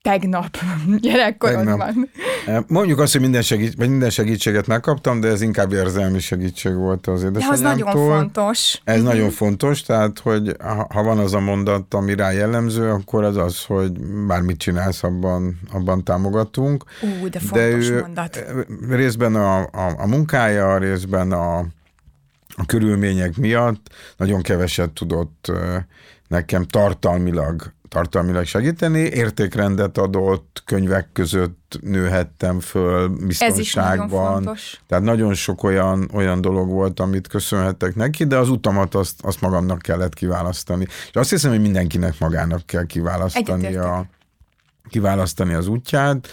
[0.05, 0.57] Tegnap
[1.01, 2.09] gyerekkorodban.
[2.45, 2.69] Tegnap.
[2.77, 7.07] Mondjuk azt, hogy minden, segít, vagy minden segítséget megkaptam, de ez inkább érzelmi segítség volt
[7.07, 7.49] az édesanyámtól.
[7.49, 8.81] De az nagyon fontos.
[8.85, 9.05] Ez mm-hmm.
[9.05, 10.57] nagyon fontos, tehát, hogy
[10.89, 13.93] ha van az a mondat, ami rá jellemző, akkor az az, hogy
[14.27, 16.85] bármit csinálsz, abban, abban támogatunk.
[17.03, 18.37] Ú, de fontos de ő mondat.
[18.37, 18.55] Eh,
[18.89, 21.59] részben a, a, a munkája, részben a,
[22.57, 25.83] a körülmények miatt nagyon keveset tudott eh,
[26.29, 33.53] nekem tartalmilag tartalmilag segíteni, értékrendet adott, könyvek között nőhettem föl biztonságban.
[33.53, 34.81] Ez is nagyon fontos.
[34.87, 39.41] Tehát nagyon sok olyan, olyan dolog volt, amit köszönhettek neki, de az utamat azt, azt
[39.41, 40.87] magamnak kellett kiválasztani.
[41.09, 44.07] És azt hiszem, hogy mindenkinek magának kell kiválasztani, a,
[44.89, 46.29] kiválasztani az útját.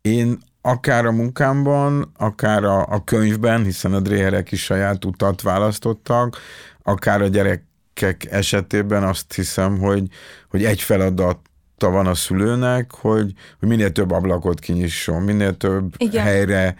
[0.00, 6.38] Én akár a munkámban, akár a, a könyvben, hiszen a dréherek is saját utat választottak,
[6.82, 10.02] akár a gyerek gyerekek esetében azt hiszem, hogy,
[10.48, 11.38] hogy egy feladat
[11.78, 16.22] van a szülőnek, hogy, hogy minél több ablakot kinyisson, minél több Igen.
[16.24, 16.76] helyre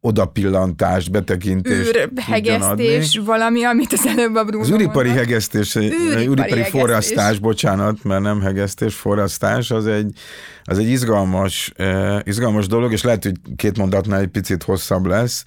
[0.00, 5.24] odapillantást, betekintést Űr, hegesztés, valami, amit az előbb a Bruno Az űripari mondta.
[5.24, 10.18] hegesztés, űripari, űripari forrasztás, bocsánat, mert nem hegesztés, forrasztás, az egy,
[10.64, 15.44] az egy izgalmas, eh, izgalmas dolog, és lehet, hogy két mondatnál egy picit hosszabb lesz.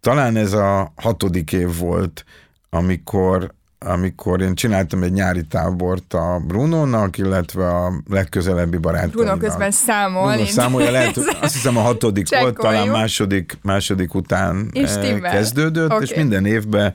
[0.00, 2.24] Talán ez a hatodik év volt,
[2.70, 9.16] amikor amikor én csináltam egy nyári tábort a Brunónak, illetve a legközelebbi barátomnak.
[9.16, 10.32] Bruno közben számol.
[10.32, 15.90] Bruno számolja, lehet, azt hiszem a hatodik volt, talán második, második után és eh, kezdődött,
[15.90, 16.02] okay.
[16.02, 16.94] és minden évben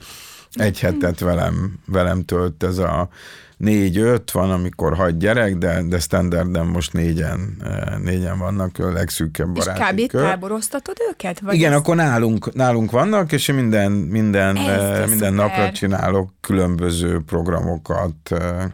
[0.53, 3.09] egy hetet velem, velem tölt ez a
[3.57, 9.53] négy-öt, van, amikor hagy gyerek, de, de standarden most négyen, eh, négyen vannak, a legszűkebb
[9.53, 10.11] baráti És kb.
[10.11, 10.21] kör.
[10.21, 11.39] táboroztatod őket?
[11.39, 11.77] Vagy Igen, ez...
[11.77, 18.65] akkor nálunk, nálunk vannak, és én minden, minden, eh, minden napra csinálok különböző programokat, eh,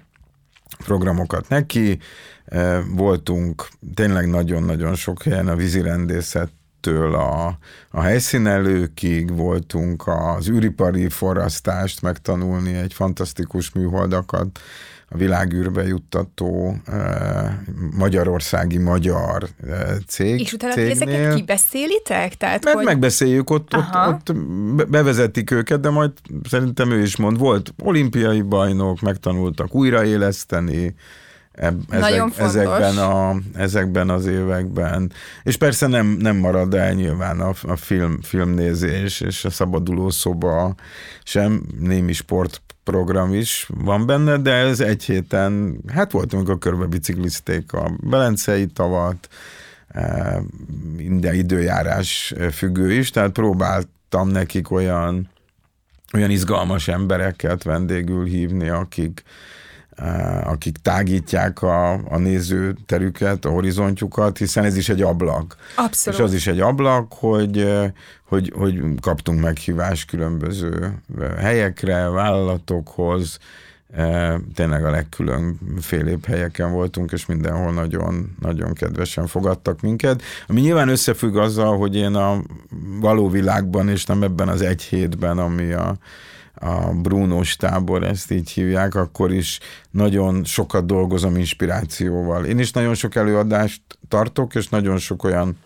[0.85, 1.99] programokat neki.
[2.95, 6.49] Voltunk tényleg nagyon-nagyon sok helyen a vízirendészet
[6.81, 7.57] től a,
[7.89, 14.59] a helyszínelőkig voltunk az űripari forrasztást megtanulni, egy fantasztikus műholdakat
[15.11, 17.53] a világűrbe juttató eh,
[17.97, 20.39] magyarországi magyar eh, cég.
[20.39, 22.35] És utána ezeket kibeszélitek?
[22.35, 22.85] Tehát, Mert hogy...
[22.85, 24.35] megbeszéljük, ott, ott, ott
[24.89, 26.11] bevezetik őket, de majd
[26.49, 30.95] szerintem ő is mond, volt olimpiai bajnok, megtanultak újraéleszteni,
[31.59, 35.11] eb, ezek, ezekben, a, ezekben az években.
[35.43, 40.75] És persze nem, nem marad el nyilván a, a film, filmnézés és a szabaduló szoba
[41.23, 47.73] sem, némi sportprogram is van benne, de ez egy héten, hát volt, amikor körbe biciklizték
[47.73, 49.27] a Belencei tavat,
[49.87, 50.41] e,
[50.95, 55.29] minden időjárás függő is, tehát próbáltam nekik olyan
[56.13, 59.23] olyan izgalmas embereket vendégül hívni, akik,
[60.43, 65.55] akik tágítják a, a nézőterüket, a horizontjukat, hiszen ez is egy ablak.
[65.75, 66.19] Abszolút.
[66.19, 67.91] És az is egy ablak, hogy, eh,
[68.23, 73.39] hogy, hogy kaptunk meghívást különböző eh, helyekre, vállalatokhoz,
[74.53, 80.21] tényleg a legkülönfélébb helyeken voltunk, és mindenhol nagyon, nagyon kedvesen fogadtak minket.
[80.47, 82.41] Ami nyilván összefügg azzal, hogy én a
[82.99, 85.97] való világban, és nem ebben az egy hétben, ami a
[86.59, 89.59] a Brunós tábor, ezt így hívják, akkor is
[89.91, 92.45] nagyon sokat dolgozom inspirációval.
[92.45, 95.57] Én is nagyon sok előadást tartok, és nagyon sok olyan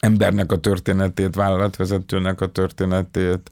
[0.00, 3.50] embernek a történetét, vállalatvezetőnek a történetét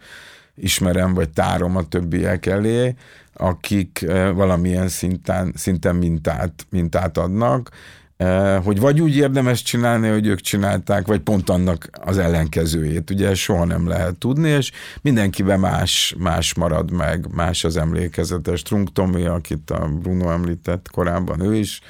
[0.55, 2.95] ismerem, vagy tárom a többiek elé,
[3.33, 7.71] akik eh, valamilyen szinten, szinten mintát, mintát adnak,
[8.63, 13.11] hogy vagy úgy érdemes csinálni, hogy ők csinálták, vagy pont annak az ellenkezőjét.
[13.11, 14.73] Ugye soha nem lehet tudni, és
[15.03, 18.63] mindenkiben más, más marad meg, más az emlékezetes.
[18.63, 21.81] Trunk Tomi, akit a Bruno említett korábban, ő is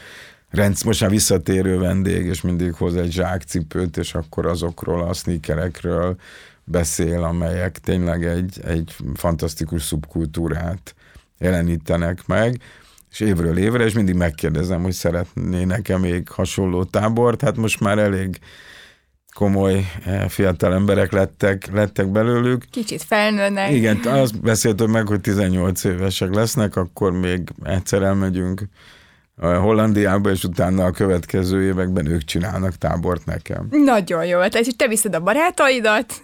[0.50, 6.16] rendsz, most már visszatérő vendég, és mindig hoz egy zsákcipőt, és akkor azokról a sneakerekről
[6.64, 10.94] beszél, amelyek tényleg egy, egy fantasztikus szubkultúrát
[11.38, 12.60] jelenítenek meg
[13.14, 17.40] és évről évre, és mindig megkérdezem, hogy szeretnének-e még hasonló tábort.
[17.40, 18.38] Hát most már elég
[19.34, 22.64] komoly eh, fiatal emberek lettek, lettek belőlük.
[22.70, 23.72] Kicsit felnőnek.
[23.72, 28.62] Igen, azt beszéltük meg, hogy 18 évesek lesznek, akkor még egyszer elmegyünk
[29.36, 33.66] a Hollandiába, és utána a következő években ők csinálnak tábort nekem.
[33.70, 36.14] Nagyon jó, tehát te viszed a barátaidat,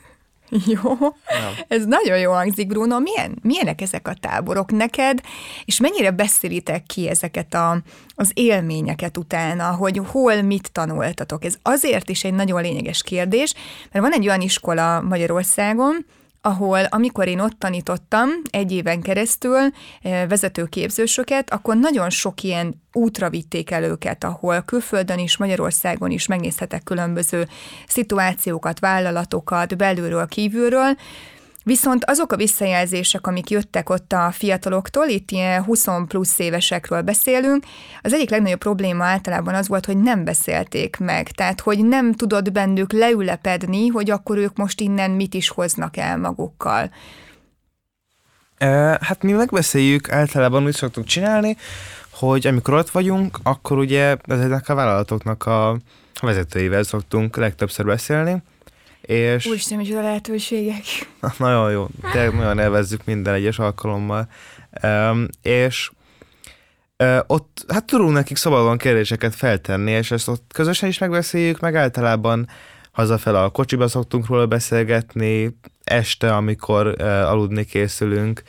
[0.83, 0.97] Jó,
[1.29, 1.65] ja.
[1.69, 2.99] ez nagyon jó hangzik, Bruno.
[2.99, 5.21] Milyen, milyenek ezek a táborok neked,
[5.65, 7.83] és mennyire beszélitek ki ezeket a,
[8.15, 11.45] az élményeket utána, hogy hol mit tanultatok?
[11.45, 13.55] Ez azért is egy nagyon lényeges kérdés,
[13.93, 16.07] mert van egy olyan iskola Magyarországon,
[16.42, 23.31] ahol amikor én ott tanítottam egy éven keresztül eh, vezetőképzősöket, akkor nagyon sok ilyen útra
[23.31, 27.48] vitték el őket, ahol külföldön is, Magyarországon is megnézhetek különböző
[27.87, 30.96] szituációkat, vállalatokat belülről, kívülről,
[31.64, 37.64] Viszont azok a visszajelzések, amik jöttek ott a fiataloktól, itt ilyen 20 plusz évesekről beszélünk,
[38.03, 41.31] az egyik legnagyobb probléma általában az volt, hogy nem beszélték meg.
[41.31, 46.18] Tehát, hogy nem tudod bennük leülepedni, hogy akkor ők most innen mit is hoznak el
[46.18, 46.90] magukkal.
[49.01, 51.57] Hát mi megbeszéljük, általában úgy szoktuk csinálni,
[52.11, 55.77] hogy amikor ott vagyunk, akkor ugye ezeknek a vállalatoknak a
[56.20, 58.42] vezetőivel szoktunk legtöbbször beszélni,
[59.11, 59.46] és...
[59.46, 60.83] Úristen, micsoda lehetőségek.
[61.38, 64.29] Nagyon jó, tényleg nagyon elvezzük minden egyes alkalommal.
[64.83, 65.90] Um, és
[66.99, 71.77] uh, ott, hát tudunk nekik szabadon kérdéseket feltenni, és ezt ott közösen is megbeszéljük, meg
[71.77, 72.49] általában
[72.90, 78.42] hazafel a kocsiba szoktunk róla beszélgetni, este, amikor uh, aludni készülünk,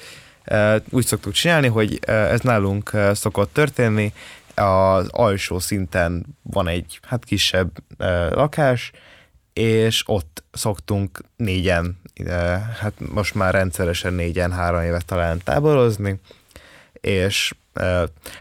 [0.90, 4.14] Úgy szoktuk csinálni, hogy ez nálunk szokott történni,
[4.56, 7.70] az alsó szinten van egy hát kisebb
[8.32, 8.92] lakás,
[9.54, 12.02] és ott szoktunk négyen,
[12.80, 16.20] hát most már rendszeresen négyen, három évet talán táborozni,
[16.94, 17.54] és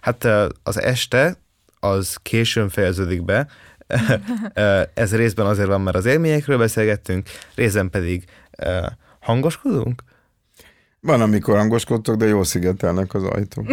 [0.01, 0.25] hát
[0.63, 1.37] az este
[1.81, 3.47] az későn fejeződik be,
[4.95, 8.25] ez részben azért van, mert az élményekről beszélgettünk, részben pedig
[9.21, 10.03] hangoskodunk.
[11.01, 13.67] Van, amikor hangoskodtok, de jól szigetelnek az ajtók.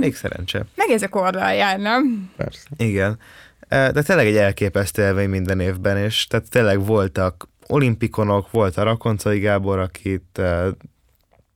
[0.00, 0.64] Még szerencse.
[0.74, 2.30] Meg ezek orral jár, nem?
[2.36, 2.68] Persze.
[2.76, 3.18] Igen.
[3.68, 9.38] De tényleg egy elképesztő élmény minden évben, és tehát tényleg voltak olimpikonok, volt a Rakoncai
[9.38, 10.40] Gábor, akit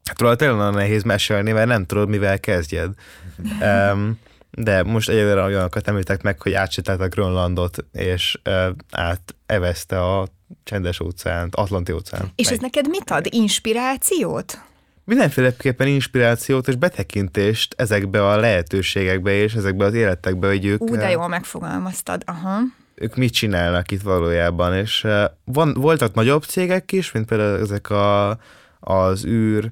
[0.05, 2.95] hát róla tényleg nagyon nehéz mesélni, mert nem tudod, mivel kezdjed.
[3.93, 4.19] um,
[4.51, 10.29] de most egyelőre olyanokat említek meg, hogy a Grönlandot, és uh, átevezte a
[10.65, 12.33] csendes óceánt, Atlanti óceánt.
[12.37, 13.27] És ez neked mit ad?
[13.31, 14.63] Inspirációt?
[15.05, 20.83] Mindenféleképpen inspirációt és betekintést ezekbe a lehetőségekbe és ezekbe az életekbe, hogy ők...
[20.83, 22.59] Ú, de jól megfogalmaztad, aha.
[22.95, 25.07] Ők mit csinálnak itt valójában, és
[25.45, 28.39] van, voltak nagyobb cégek is, mint például ezek a,
[28.81, 29.71] az űr,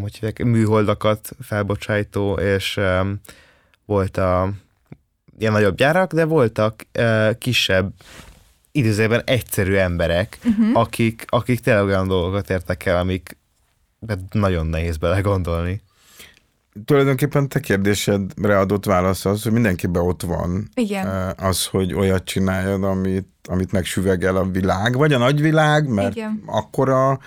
[0.00, 2.80] hogy hívják, műholdakat felbocsájtó, és
[3.84, 4.52] volt a
[5.38, 6.86] ilyen nagyobb gyárak, de voltak
[7.38, 7.92] kisebb,
[8.72, 10.80] időzében egyszerű emberek, uh-huh.
[10.80, 13.36] akik, akik tényleg olyan dolgokat értek el, amik
[14.32, 15.82] nagyon nehéz belegondolni.
[16.84, 21.34] Tulajdonképpen te kérdésedre adott válasz az, hogy mindenkiben ott van Igen.
[21.36, 26.42] az, hogy olyat csináljad, amit, amit megsüvegel a világ, vagy a nagyvilág, mert Igen.
[26.46, 27.18] akkora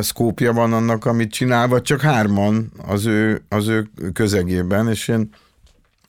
[0.00, 5.30] szkópja van annak, amit csinál, vagy csak hárman az ő, az ő közegében, és én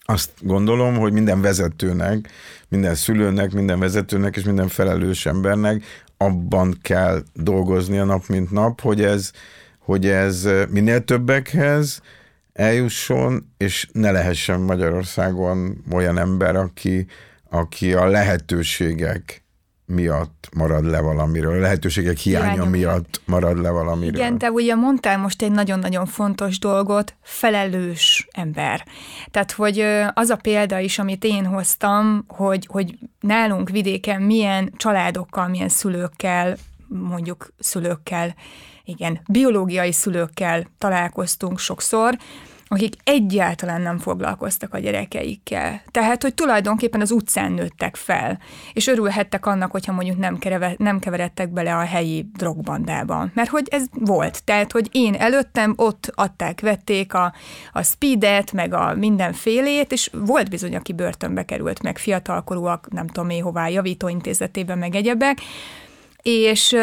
[0.06, 2.30] azt gondolom, hogy minden vezetőnek,
[2.68, 5.84] minden szülőnek, minden vezetőnek és minden felelős embernek
[6.18, 9.32] abban kell dolgozni a nap, mint nap, hogy ez,
[9.86, 12.02] hogy ez minél többekhez
[12.54, 17.06] eljusson, és ne lehessen Magyarországon olyan ember, aki,
[17.50, 19.44] aki a lehetőségek
[19.86, 22.70] miatt marad le valamiről, a lehetőségek hiánya Hiányom.
[22.70, 24.16] miatt marad le valamiről.
[24.16, 28.86] Igen, te ugye mondtál most egy nagyon-nagyon fontos dolgot, felelős ember.
[29.32, 35.48] Tehát, hogy az a példa is, amit én hoztam, hogy, hogy nálunk vidéken milyen családokkal,
[35.48, 38.36] milyen szülőkkel, mondjuk szülőkkel,
[38.86, 42.18] igen, biológiai szülőkkel találkoztunk sokszor,
[42.74, 45.82] akik egyáltalán nem foglalkoztak a gyerekeikkel.
[45.92, 48.40] Tehát, hogy tulajdonképpen az utcán nőttek fel,
[48.74, 53.30] és örülhettek annak, hogyha mondjuk nem, kereve, nem keveredtek bele a helyi drogbandába.
[53.34, 54.44] Mert hogy ez volt.
[54.44, 57.34] Tehát, hogy én előttem ott adták, vették a,
[57.74, 63.30] a speedet, meg a mindenfélét, és volt bizony, aki börtönbe került, meg fiatalkorúak, nem tudom
[63.30, 65.38] én hová, javítóintézetében, meg egyebek,
[66.22, 66.76] és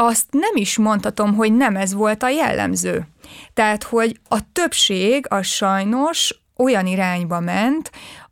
[0.00, 3.06] azt nem is mondhatom, hogy nem ez volt a jellemző.
[3.54, 7.90] Tehát, hogy a többség az sajnos olyan irányba ment,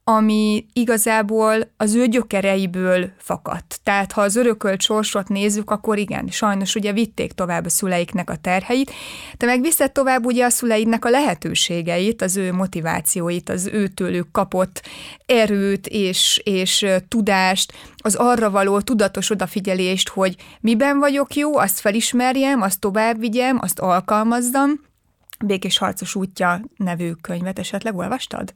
[0.08, 3.80] ami igazából az ő gyökereiből fakadt.
[3.82, 8.36] Tehát ha az örökölt sorsot nézzük, akkor igen, sajnos ugye vitték tovább a szüleiknek a
[8.36, 8.92] terheit,
[9.36, 14.82] de meg viszed tovább ugye a szüleidnek a lehetőségeit, az ő motivációit, az őtőlük kapott
[15.26, 22.62] erőt és, és tudást, az arra való tudatos odafigyelést, hogy miben vagyok jó, azt felismerjem,
[22.62, 24.70] azt tovább vigyem, azt alkalmazzam.
[25.44, 28.52] Békés Harcos útja nevű könyvet esetleg olvastad?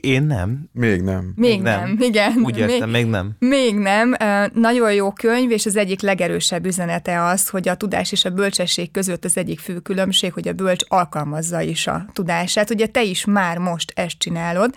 [0.00, 0.68] Én nem.
[0.72, 1.32] Még nem.
[1.36, 1.96] Még nem, nem.
[2.00, 2.32] igen.
[2.44, 3.30] Úgy értem, még, még nem.
[3.38, 4.14] Még nem.
[4.54, 8.90] Nagyon jó könyv, és az egyik legerősebb üzenete az, hogy a tudás és a bölcsesség
[8.90, 12.70] között az egyik fő különbség, hogy a bölcs alkalmazza is a tudását.
[12.70, 14.74] Ugye te is már most ezt csinálod,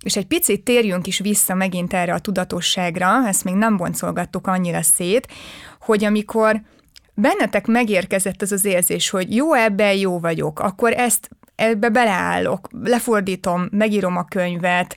[0.00, 4.82] és egy picit térjünk is vissza megint erre a tudatosságra, ezt még nem boncolgattuk annyira
[4.82, 5.28] szét,
[5.80, 6.60] hogy amikor
[7.14, 13.68] bennetek megérkezett az az érzés, hogy jó ebben jó vagyok, akkor ezt ebbe beleállok, lefordítom,
[13.70, 14.96] megírom a könyvet,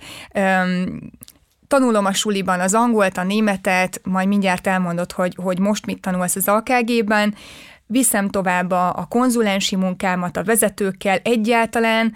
[1.67, 6.35] tanulom a suliban az angolt, a németet, majd mindjárt elmondod, hogy, hogy most mit tanulsz
[6.35, 7.35] az AKG-ben,
[7.85, 12.15] viszem tovább a, a konzulensi munkámat a vezetőkkel egyáltalán,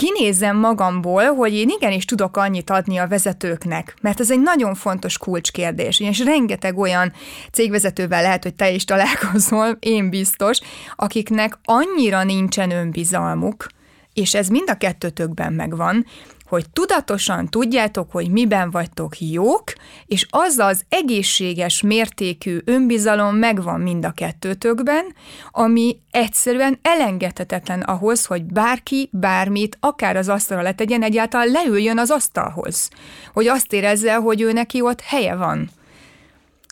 [0.00, 5.18] kinézem magamból, hogy én igenis tudok annyit adni a vezetőknek, mert ez egy nagyon fontos
[5.18, 7.12] kulcskérdés, és rengeteg olyan
[7.52, 10.58] cégvezetővel lehet, hogy te is találkozol, én biztos,
[10.96, 13.66] akiknek annyira nincsen önbizalmuk,
[14.12, 16.06] és ez mind a kettőtökben megvan,
[16.50, 19.72] hogy tudatosan tudjátok, hogy miben vagytok jók,
[20.06, 25.14] és az az egészséges mértékű önbizalom megvan mind a kettőtökben,
[25.50, 32.88] ami egyszerűen elengedhetetlen ahhoz, hogy bárki bármit, akár az asztalra letegyen, egyáltalán leüljön az asztalhoz.
[33.32, 35.70] Hogy azt érezze, hogy ő neki ott helye van.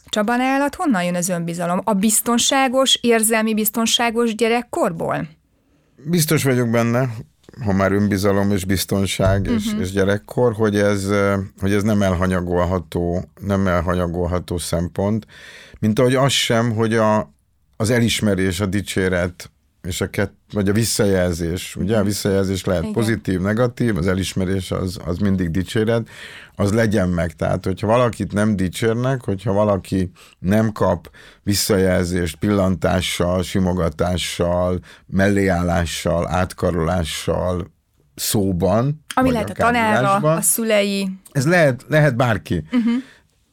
[0.09, 1.81] Csaba állat honnan jön az önbizalom?
[1.85, 5.29] A biztonságos, érzelmi biztonságos gyerekkorból?
[6.05, 7.09] biztos vagyok benne,
[7.65, 9.81] ha már önbizalom és biztonság és, uh-huh.
[9.81, 11.09] és gyerekkor, hogy ez,
[11.61, 15.27] hogy ez nem elhanyagolható, nem elhanyagolható szempont,
[15.79, 17.33] mint ahogy az sem, hogy a,
[17.77, 19.51] az elismerés, a dicséret
[19.83, 22.95] és a kett, vagy a visszajelzés, ugye a visszajelzés lehet Igen.
[22.95, 26.09] pozitív, negatív, az elismerés az, az mindig dicséret,
[26.55, 27.33] az legyen meg.
[27.33, 31.11] Tehát, hogyha valakit nem dicsérnek, hogyha valaki nem kap
[31.43, 37.77] visszajelzést pillantással, simogatással, melléállással, átkarolással,
[38.15, 39.05] szóban.
[39.15, 41.09] Ami lehet a tanára, a szülei.
[41.31, 42.65] Ez lehet, lehet bárki.
[42.73, 42.93] Uh-huh.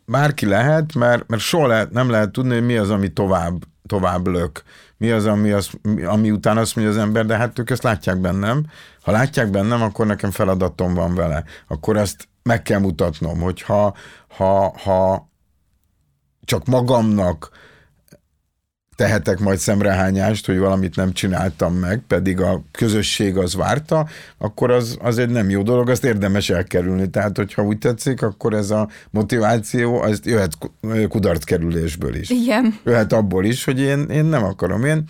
[0.06, 4.28] Bárki lehet, mert, mert soha lehet, nem lehet tudni, hogy mi az, ami tovább, tovább
[4.28, 4.64] lök
[4.98, 5.70] mi az, ami, az,
[6.06, 8.66] ami után azt mondja az ember, de hát ők ezt látják bennem.
[9.02, 11.44] Ha látják bennem, akkor nekem feladatom van vele.
[11.68, 13.96] Akkor ezt meg kell mutatnom, hogy ha,
[14.28, 15.30] ha, ha
[16.44, 17.50] csak magamnak
[18.96, 24.98] tehetek majd szemrehányást, hogy valamit nem csináltam meg, pedig a közösség az várta, akkor az,
[25.02, 27.10] az egy nem jó dolog, azt érdemes elkerülni.
[27.10, 30.58] Tehát, hogyha úgy tetszik, akkor ez a motiváció, az jöhet
[31.10, 32.30] kudarckerülésből is.
[32.30, 32.80] Igen.
[32.84, 35.04] Jöhet abból is, hogy én, én nem akarom, én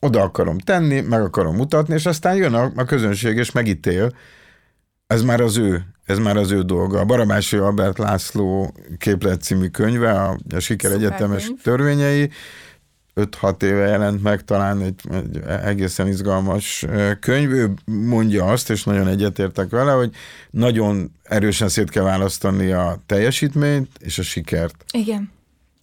[0.00, 4.12] oda akarom tenni, meg akarom mutatni, és aztán jön a, a közönség, és megítél.
[5.06, 7.00] Ez már az ő, ez már az ő dolga.
[7.00, 11.60] A Barabási Albert László képlet című könyve, a, a Siker Szuper Egyetemes könyv.
[11.62, 12.30] törvényei,
[13.18, 16.86] 5-6 éve jelent meg talán egy, egy egészen izgalmas
[17.20, 17.50] könyv.
[17.50, 20.10] Ő mondja azt, és nagyon egyetértek vele, hogy
[20.50, 24.84] nagyon erősen szét kell választani a teljesítményt és a sikert.
[24.90, 25.30] Igen.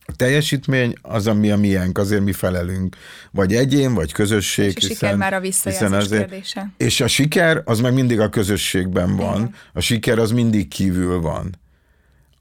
[0.07, 2.95] A teljesítmény az, ami a miénk, azért mi felelünk.
[3.31, 4.65] Vagy egyén, vagy közösség.
[4.65, 6.71] És a hiszen, siker már a visszajelzés azért, kérdése.
[6.77, 9.35] És a siker az meg mindig a közösségben van.
[9.35, 9.55] Igen.
[9.73, 11.59] A siker az mindig kívül van.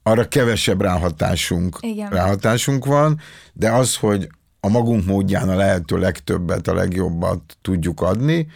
[0.03, 2.09] Arra kevesebb ráhatásunk, Igen.
[2.09, 3.19] ráhatásunk van,
[3.53, 4.27] de az, hogy
[4.65, 8.47] a magunk módján a lehető legtöbbet, a legjobbat tudjuk adni,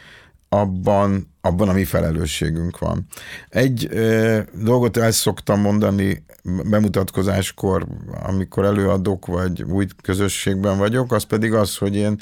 [0.50, 3.06] abban, abban a mi felelősségünk van.
[3.50, 6.24] Egy e, dolgot el szoktam mondani
[6.70, 7.88] bemutatkozáskor,
[8.24, 12.20] amikor előadok, vagy új közösségben vagyok, az pedig az, hogy én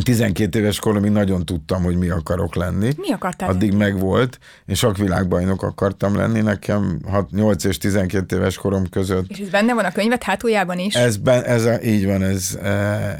[0.00, 2.92] 12 éves koromig nagyon tudtam, hogy mi akarok lenni.
[2.96, 3.82] Mi akartál Addig lenni?
[3.82, 4.38] megvolt.
[4.66, 6.40] Én sok világbajnok akartam lenni.
[6.40, 9.28] Nekem 6, 8 és 12 éves korom között.
[9.28, 10.94] És ez benne van a könyvet hátuljában is?
[10.94, 12.68] Ez, ben, ez a, így van, ez, e,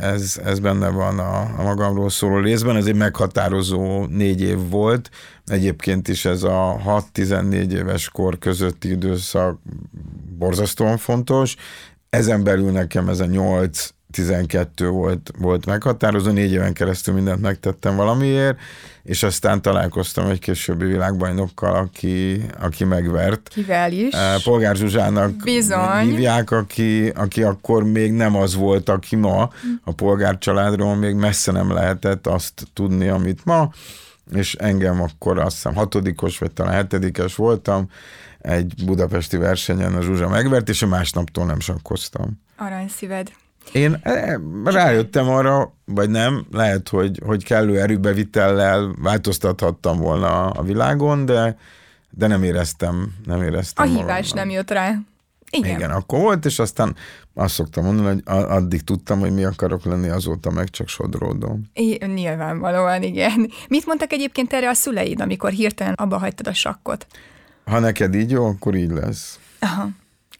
[0.00, 2.76] ez, ez benne van a, a magamról szóló részben.
[2.76, 5.10] Ez egy meghatározó négy év volt.
[5.46, 6.80] Egyébként is ez a
[7.14, 9.60] 6-14 éves kor közötti időszak
[10.38, 11.56] borzasztóan fontos.
[12.10, 17.96] Ezen belül nekem ez a 8 12 volt, volt meghatározó, négy éven keresztül mindent megtettem
[17.96, 18.58] valamiért,
[19.02, 23.48] és aztán találkoztam egy későbbi világbajnokkal, aki, aki megvert.
[23.48, 24.14] Kivel is?
[24.14, 26.04] Eh, Polgár Zsuzsának Bizony.
[26.04, 29.50] hívják, aki, aki akkor még nem az volt, aki ma.
[29.84, 33.70] A polgár családról még messze nem lehetett azt tudni, amit ma,
[34.34, 37.88] és engem akkor azt hiszem hatodikos, vagy talán hetedikes voltam,
[38.38, 42.40] egy budapesti versenyen a Zsuzsa megvert, és a másnaptól nem sakkoztam.
[42.56, 43.32] Aranyszíved.
[43.72, 44.34] Én eh,
[44.64, 51.56] rájöttem arra, vagy nem, lehet, hogy, hogy kellő erőbevitellel változtathattam volna a világon, de,
[52.10, 53.86] de nem éreztem, nem éreztem.
[53.86, 54.40] A hívás volna.
[54.44, 54.98] nem jött rá.
[55.50, 55.76] Igen.
[55.76, 56.96] Igen, akkor volt, és aztán
[57.34, 61.62] azt szoktam mondani, hogy addig tudtam, hogy mi akarok lenni, azóta meg csak sodródom.
[61.74, 63.50] I- nyilvánvalóan, igen.
[63.68, 67.06] Mit mondtak egyébként erre a szüleid, amikor hirtelen abba hagytad a sakkot?
[67.64, 69.38] Ha neked így jó, akkor így lesz.
[69.58, 69.88] Aha,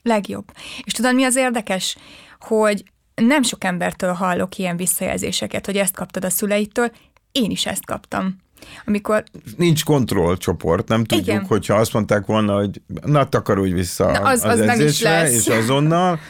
[0.02, 0.44] legjobb.
[0.84, 1.96] És tudod, mi az érdekes?
[2.40, 2.84] Hogy
[3.14, 6.90] nem sok embertől hallok ilyen visszajelzéseket, hogy ezt kaptad a szüleitől,
[7.32, 8.36] én is ezt kaptam.
[8.84, 9.24] Amikor...
[9.56, 11.44] Nincs kontrollcsoport, nem tudjuk, Igen.
[11.44, 16.20] hogyha azt mondták volna, hogy na takarodj vissza na, az, az, az edzésre, és azonnal,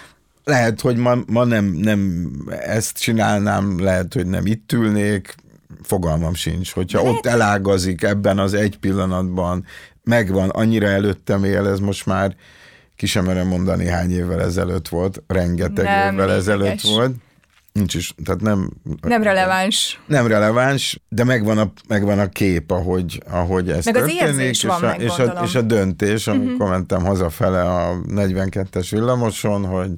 [0.44, 5.34] lehet, hogy ma, ma nem, nem ezt csinálnám, lehet, hogy nem itt ülnék,
[5.82, 7.16] fogalmam sincs, hogyha lehet.
[7.16, 9.64] ott elágazik ebben az egy pillanatban,
[10.04, 12.36] megvan, annyira előttem él, ez most már
[13.02, 17.14] ki sem merem mondani, hány évvel ezelőtt volt, rengeteg nem, évvel ezelőtt volt.
[17.72, 18.70] Nincs is, tehát nem...
[19.00, 20.00] Nem releváns.
[20.06, 24.22] Nem releváns, de megvan a, megvan a kép, ahogy, ahogy ez meg történik.
[24.22, 26.70] Az és, van, a, meg, és, a, és a döntés, amikor uh-huh.
[26.70, 29.90] mentem hazafele a 42-es villamoson, hogy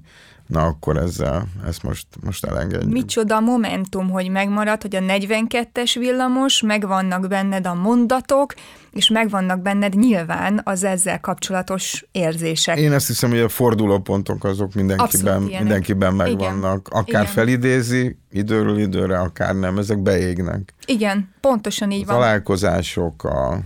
[0.47, 2.93] na akkor ezzel, ezt most, most elengedjük.
[2.93, 8.55] Micsoda momentum, hogy megmarad, hogy a 42-es villamos, megvannak benned a mondatok,
[8.91, 12.79] és megvannak benned nyilván az ezzel kapcsolatos érzések.
[12.79, 16.89] Én azt hiszem, hogy a fordulópontok azok mindenkiben, mindenkiben megvannak.
[16.89, 17.01] Igen.
[17.01, 17.27] Akár Igen.
[17.27, 20.75] felidézi időről időre, akár nem, ezek beégnek.
[20.87, 22.15] Igen, pontosan így a van.
[22.17, 23.59] Találkozások, a,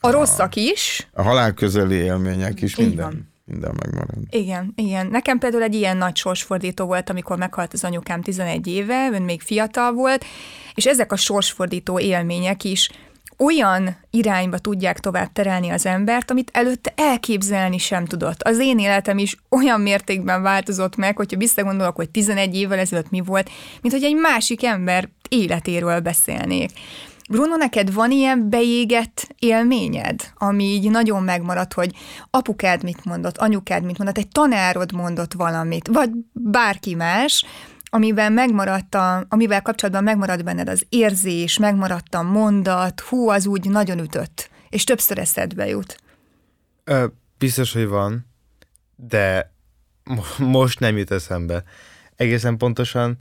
[0.00, 1.08] a rosszak is.
[1.12, 3.04] A halál közeli élmények is, így minden.
[3.04, 3.36] Van.
[3.48, 4.18] Minden megmarad.
[4.30, 5.06] Igen, igen.
[5.06, 9.40] Nekem például egy ilyen nagy sorsfordító volt, amikor meghalt az anyukám 11 éve, ön még
[9.40, 10.24] fiatal volt,
[10.74, 12.90] és ezek a sorsfordító élmények is
[13.38, 18.42] olyan irányba tudják tovább terelni az embert, amit előtte elképzelni sem tudott.
[18.42, 23.20] Az én életem is olyan mértékben változott meg, hogyha visszagondolok, hogy 11 évvel ezelőtt mi
[23.20, 23.50] volt,
[23.82, 26.70] mint hogy egy másik ember életéről beszélnék.
[27.28, 31.94] Bruno, neked van ilyen beégett élményed, ami így nagyon megmaradt, hogy
[32.30, 37.44] apukád mit mondott, anyukád mit mondott, egy tanárod mondott valamit, vagy bárki más,
[37.90, 43.70] amivel megmaradt a, amivel kapcsolatban megmaradt benned az érzés, megmaradt a mondat, hú, az úgy
[43.70, 45.96] nagyon ütött, és többször eszedbe jut.
[46.84, 47.06] Ö,
[47.38, 48.26] biztos, hogy van,
[48.96, 49.52] de
[50.04, 51.62] mo- most nem jut eszembe.
[52.16, 53.16] Egészen pontosan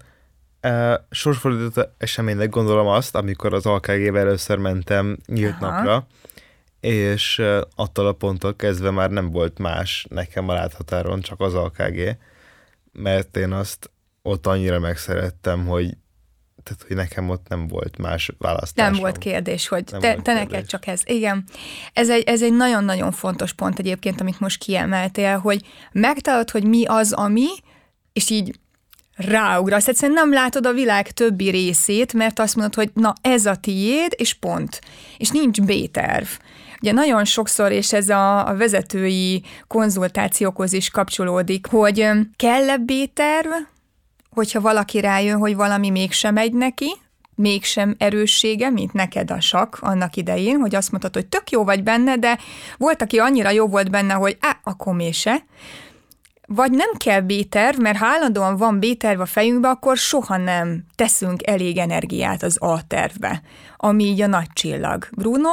[1.09, 5.75] sorsfordított eseménynek gondolom azt, amikor az AKG-vel először mentem nyílt Aha.
[5.75, 6.07] napra,
[6.79, 7.41] és
[7.75, 12.17] attól a ponttól kezdve már nem volt más nekem a láthatáron, csak az AKG,
[12.91, 13.91] mert én azt
[14.21, 15.97] ott annyira megszerettem, hogy
[16.63, 18.91] tehát, hogy nekem ott nem volt más választásom.
[18.91, 20.43] Nem volt kérdés, hogy Nem te, te kérdés.
[20.43, 21.01] neked csak ez.
[21.05, 21.43] Igen.
[21.93, 26.85] Ez egy, ez egy nagyon-nagyon fontos pont egyébként, amit most kiemeltél, hogy megtalálod, hogy mi
[26.85, 27.47] az, ami,
[28.13, 28.59] és így
[29.17, 29.87] ráugrasz.
[29.87, 34.13] Egyszerűen nem látod a világ többi részét, mert azt mondod, hogy na ez a tiéd,
[34.15, 34.81] és pont.
[35.17, 36.27] És nincs B-terv.
[36.81, 43.49] Ugye nagyon sokszor, és ez a, a vezetői konzultációkhoz is kapcsolódik, hogy kell-e B-terv,
[44.29, 46.91] hogyha valaki rájön, hogy valami mégsem megy neki,
[47.35, 51.83] mégsem erőssége, mint neked a sak annak idején, hogy azt mondtad, hogy tök jó vagy
[51.83, 52.37] benne, de
[52.77, 55.45] volt, aki annyira jó volt benne, hogy á, akkor mése.
[56.49, 61.47] Vagy nem kell B-terv, mert ha állandóan van B-terv a fejünkbe, akkor soha nem teszünk
[61.47, 63.41] elég energiát az A-tervbe,
[63.77, 65.07] ami így a nagy csillag.
[65.11, 65.49] Bruno?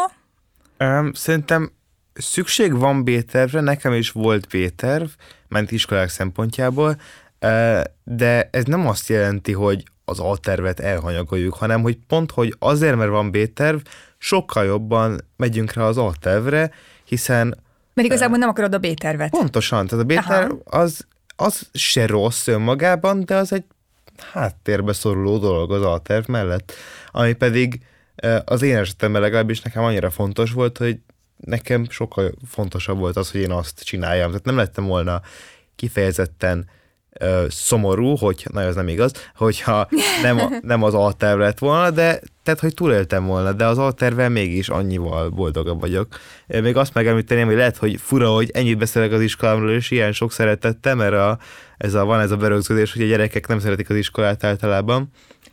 [0.79, 1.73] Um, szerintem
[2.13, 5.07] szükség van B-tervre, nekem is volt B-terv,
[5.49, 7.01] ment iskolák szempontjából,
[7.41, 12.97] uh, de ez nem azt jelenti, hogy az A-tervet elhanyagoljuk, hanem hogy pont, hogy azért,
[12.97, 13.79] mert van B-terv,
[14.19, 16.71] sokkal jobban megyünk rá az A-tervre,
[17.05, 17.63] hiszen
[17.95, 19.31] Mert igazából nem akarod a B-tervet.
[19.31, 23.65] pontosan, tehát a B-terv az, az se rossz önmagában, de az egy
[24.33, 26.73] háttérbe szoruló dolog az A-terv mellett,
[27.11, 27.81] ami pedig
[28.45, 30.99] az én esetemben legalábbis nekem annyira fontos volt, hogy
[31.37, 34.29] nekem sokkal fontosabb volt az, hogy én azt csináljam.
[34.29, 35.21] Tehát nem lettem volna
[35.77, 36.69] kifejezetten
[37.13, 39.89] ö, szomorú, hogy, na ez nem igaz, hogyha
[40.23, 44.29] nem, a, nem az alterv lett volna, de tehát, hogy túléltem volna, de az altervel
[44.29, 46.07] mégis annyival boldogabb vagyok.
[46.47, 50.33] Még azt megemlíteném, hogy lehet, hogy fura, hogy ennyit beszélek az iskolámról, és ilyen sok
[50.33, 51.39] szeretettem, mert a,
[51.77, 55.11] ez a, van ez a berögződés, hogy a gyerekek nem szeretik az iskolát általában.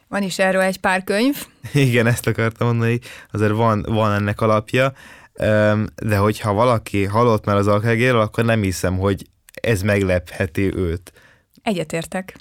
[0.07, 1.45] Van is erről egy pár könyv.
[1.73, 2.99] Igen, ezt akartam mondani,
[3.31, 4.93] azért van, van ennek alapja,
[5.95, 9.25] de hogyha valaki hallott már az alkágéről, akkor nem hiszem, hogy
[9.61, 11.13] ez meglepheti őt.
[11.63, 12.35] Egyetértek.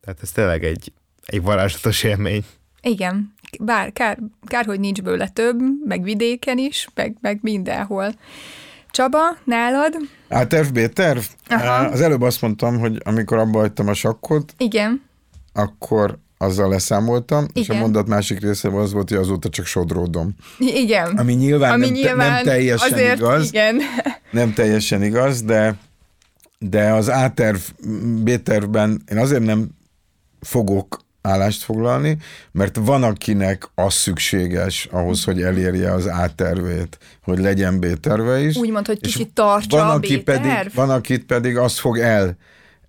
[0.00, 0.92] Tehát ez tényleg egy,
[1.24, 2.44] egy varázslatos élmény.
[2.82, 8.14] Igen, bár kár, kár, hogy nincs bőle több, meg vidéken is, meg, meg mindenhol.
[8.90, 9.94] Csaba, nálad?
[10.28, 11.20] Terv, B terv?
[11.48, 11.84] Aha.
[11.84, 15.02] Az előbb azt mondtam, hogy amikor abba hagytam a sakkot, Igen,
[15.52, 17.82] akkor azzal leszámoltam, és a Igen.
[17.82, 20.34] mondat másik része az volt, hogy azóta csak sodródom.
[20.58, 21.16] Igen.
[21.16, 23.80] Ami nyilván, Ami nem, nyilván nem teljesen azért, igaz, Igen.
[24.30, 25.76] nem teljesen igaz, de,
[26.58, 27.58] de az A-terv,
[28.22, 29.68] B-tervben én azért nem
[30.40, 32.16] fogok állást foglalni,
[32.52, 38.56] mert van, akinek az szükséges ahhoz, hogy elérje az A-tervét, hogy legyen B-terve is.
[38.56, 42.36] Úgymond, hogy kicsit tartsa van, a aki pedig, van, akit pedig azt fog el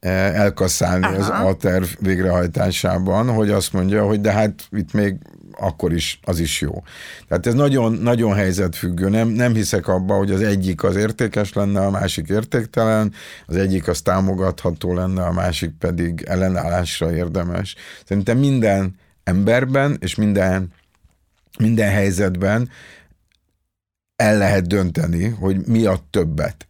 [0.05, 1.15] eh, elkasszálni Aha.
[1.15, 5.15] az A-terv végrehajtásában, hogy azt mondja, hogy de hát itt még
[5.57, 6.83] akkor is, az is jó.
[7.27, 9.09] Tehát ez nagyon, nagyon helyzetfüggő.
[9.09, 13.13] Nem, nem hiszek abba, hogy az egyik az értékes lenne, a másik értéktelen,
[13.45, 17.75] az egyik az támogatható lenne, a másik pedig ellenállásra érdemes.
[18.05, 20.73] Szerintem minden emberben és minden,
[21.59, 22.69] minden helyzetben
[24.15, 26.67] el lehet dönteni, hogy mi a többet.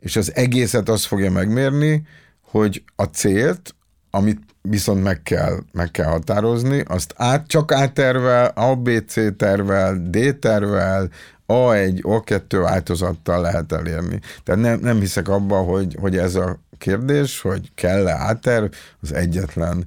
[0.00, 2.06] És az egészet azt fogja megmérni,
[2.54, 3.74] hogy a célt,
[4.10, 9.36] amit viszont meg kell, meg kell határozni, azt át, csak A tervel, A, B, C
[9.36, 11.10] tervel, D tervel,
[11.46, 14.20] A1, A2 változattal lehet elérni.
[14.42, 19.86] Tehát nem, nem hiszek abba, hogy, hogy ez a kérdés, hogy kell-e A-terv, az egyetlen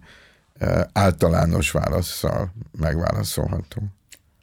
[0.57, 3.81] eh, általános válaszsal megválaszolható.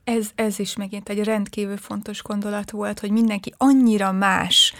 [0.04, 4.74] Ez, ez is megint egy rendkívül fontos gondolat volt, hogy mindenki annyira más,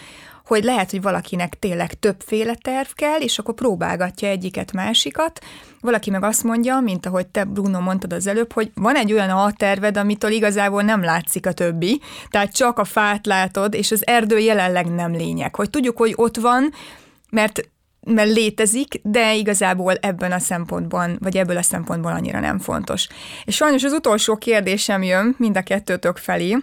[0.45, 5.41] hogy lehet, hogy valakinek tényleg többféle terv kell, és akkor próbálgatja egyiket, másikat.
[5.81, 9.31] Valaki meg azt mondja, mint ahogy te, Bruno, mondtad az előbb, hogy van egy olyan
[9.31, 14.39] alterved, amitől igazából nem látszik a többi, tehát csak a fát látod, és az erdő
[14.39, 15.55] jelenleg nem lényeg.
[15.55, 16.73] Hogy tudjuk, hogy ott van,
[17.31, 17.69] mert
[18.07, 23.09] mert létezik, de igazából ebben a szempontban, vagy ebből a szempontból annyira nem fontos.
[23.45, 26.57] És sajnos az utolsó kérdésem jön mind a kettőtök felé,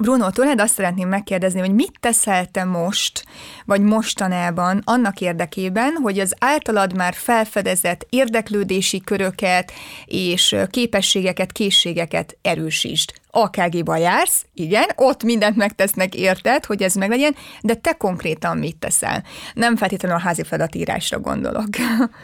[0.00, 3.24] Bruno, tőled azt szeretném megkérdezni, hogy mit teszel te most,
[3.64, 9.72] vagy mostanában annak érdekében, hogy az általad már felfedezett érdeklődési köröket
[10.04, 13.12] és képességeket, készségeket erősítsd.
[13.30, 19.24] AKG-ba jársz, igen, ott mindent megtesznek érted, hogy ez meglegyen, de te konkrétan mit teszel?
[19.54, 21.68] Nem feltétlenül a házi feladatírásra gondolok.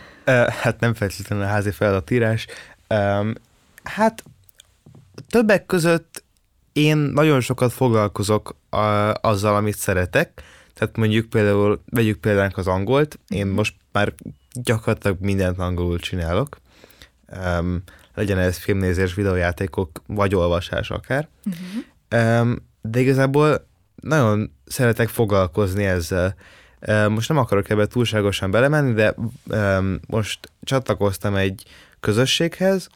[0.62, 2.46] hát nem feltétlenül a házi feladatírás.
[3.84, 4.22] hát
[5.30, 6.24] többek között
[6.76, 10.42] én nagyon sokat foglalkozok a, azzal, amit szeretek,
[10.74, 14.14] tehát mondjuk például, vegyük például az angolt, én most már
[14.52, 16.56] gyakorlatilag mindent angolul csinálok,
[17.58, 17.82] um,
[18.14, 22.40] legyen ez filmnézés, videójátékok, vagy olvasás akár, uh-huh.
[22.40, 23.66] um, de igazából
[24.02, 26.34] nagyon szeretek foglalkozni ezzel.
[26.88, 29.14] Um, most nem akarok ebbe túlságosan belemenni, de
[29.46, 31.62] um, most csatlakoztam egy
[32.00, 32.88] közösséghez,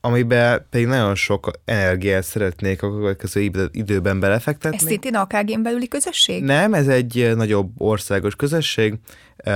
[0.00, 4.76] amiben pedig nagyon sok energiát szeretnék a következő időben belefektetni.
[4.76, 6.42] Ez szintén AKG-n belüli közösség?
[6.42, 8.94] Nem, ez egy nagyobb országos közösség.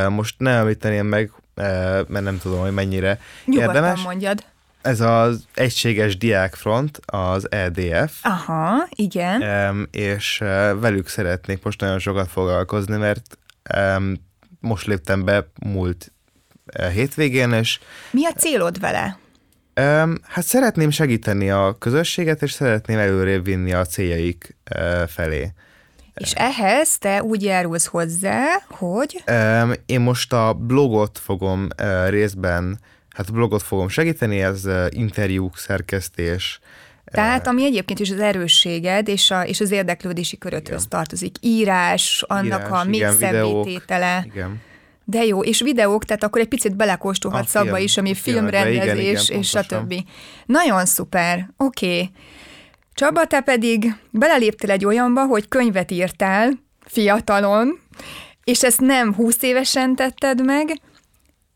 [0.08, 4.02] Most nem említeném meg, mert nem tudom, hogy mennyire Nyugodtan érdemes.
[4.02, 4.44] mondjad.
[4.82, 8.18] Ez az Egységes Diákfront, az EDF.
[8.22, 9.88] Aha, igen.
[9.90, 10.38] És
[10.80, 13.38] velük szeretnék most nagyon sokat foglalkozni, mert
[14.60, 16.12] most léptem be múlt
[16.92, 17.78] hétvégén, és...
[18.10, 19.18] Mi a célod vele?
[20.22, 24.56] Hát szeretném segíteni a közösséget, és szeretném előrébb vinni a céljaik
[25.06, 25.52] felé.
[26.14, 29.24] És ehhez te úgy járulsz hozzá, hogy?
[29.86, 31.68] Én most a blogot fogom
[32.08, 36.60] részben, hát a blogot fogom segíteni, ez interjúk, szerkesztés,
[37.04, 40.88] tehát, ami egyébként is az erősséged és, a, és az érdeklődési köröthöz igen.
[40.88, 41.36] tartozik.
[41.40, 44.26] Írás, annak Írás, a még szebbítétele.
[44.26, 44.60] Igen.
[45.04, 49.56] De jó, és videók, tehát akkor egy picit belekóstolhatsz abba is, ami filmrendezés, igen, és
[49.66, 50.04] többi.
[50.46, 51.86] Nagyon szuper, oké.
[51.86, 52.10] Okay.
[52.94, 56.52] Csaba, te pedig beleléptél egy olyanba, hogy könyvet írtál
[56.84, 57.78] fiatalon,
[58.44, 60.80] és ezt nem 20 évesen tetted meg.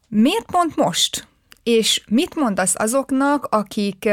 [0.08, 1.28] Miért pont most?
[1.62, 4.08] És mit mondasz azoknak, akik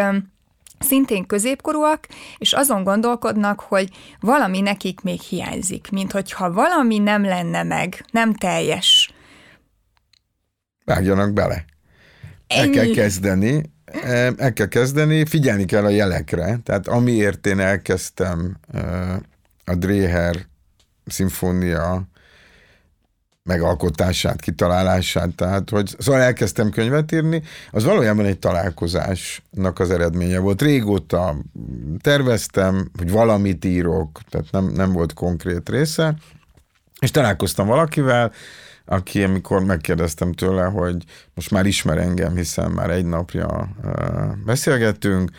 [0.80, 2.08] szintén középkorúak,
[2.38, 8.34] és azon gondolkodnak, hogy valami nekik még hiányzik, mint hogyha valami nem lenne meg, nem
[8.34, 9.13] teljes
[10.86, 11.66] vágjanak bele.
[12.48, 13.72] El kell kezdeni,
[14.38, 16.60] el kell kezdeni, figyelni kell a jelekre.
[16.64, 18.58] Tehát amiért én elkezdtem
[19.66, 20.36] a Dreher
[21.06, 22.08] szimfónia
[23.44, 30.62] megalkotását, kitalálását, tehát hogy szóval elkezdtem könyvet írni, az valójában egy találkozásnak az eredménye volt.
[30.62, 31.36] Régóta
[32.02, 36.16] terveztem, hogy valamit írok, tehát nem, nem volt konkrét része,
[37.00, 38.32] és találkoztam valakivel,
[38.86, 41.04] aki amikor megkérdeztem tőle, hogy
[41.34, 43.70] most már ismer engem, hiszen már egy napja
[44.46, 45.32] beszélgettünk,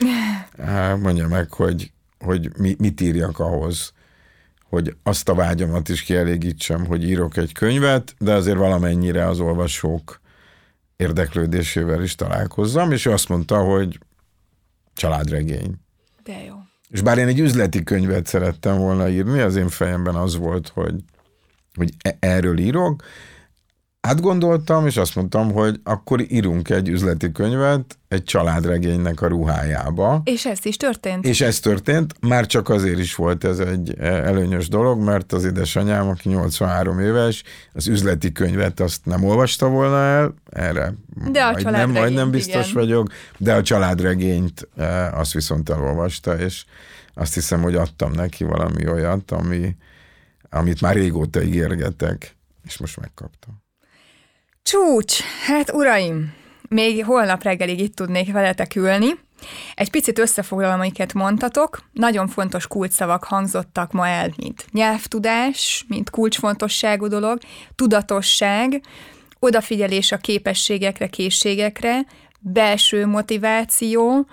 [1.02, 3.92] mondja meg, hogy, hogy mi, mit írjak ahhoz,
[4.68, 10.20] hogy azt a vágyamat is kielégítsem, hogy írok egy könyvet, de azért valamennyire az olvasók
[10.96, 13.98] érdeklődésével is találkozzam, és ő azt mondta, hogy
[14.94, 15.74] családregény.
[16.22, 16.54] De jó.
[16.88, 20.94] És bár én egy üzleti könyvet szerettem volna írni, az én fejemben az volt, hogy,
[21.74, 23.02] hogy e- erről írok,
[24.06, 30.20] átgondoltam, és azt mondtam, hogy akkor írunk egy üzleti könyvet egy családregénynek a ruhájába.
[30.24, 31.26] És ez is történt.
[31.26, 36.08] És ez történt, már csak azért is volt ez egy előnyös dolog, mert az édesanyám,
[36.08, 37.42] aki 83 éves,
[37.72, 40.94] az üzleti könyvet azt nem olvasta volna el, erre
[41.30, 42.82] de a majd nem, majd nem biztos igen.
[42.82, 46.64] vagyok, de a családregényt eh, azt viszont elolvasta, és
[47.14, 49.76] azt hiszem, hogy adtam neki valami olyat, ami,
[50.50, 53.63] amit már régóta ígérgetek, és most megkaptam.
[54.64, 55.20] Csúcs!
[55.46, 56.34] Hát uraim,
[56.68, 59.06] még holnap reggelig itt tudnék veletek ülni.
[59.74, 61.78] Egy picit összefoglalom, amiket mondtatok.
[61.92, 67.38] Nagyon fontos kulcsszavak hangzottak ma el, mint nyelvtudás, mint kulcsfontosságú dolog,
[67.74, 68.82] tudatosság,
[69.38, 72.06] odafigyelés a képességekre, készségekre,
[72.40, 74.26] belső motiváció,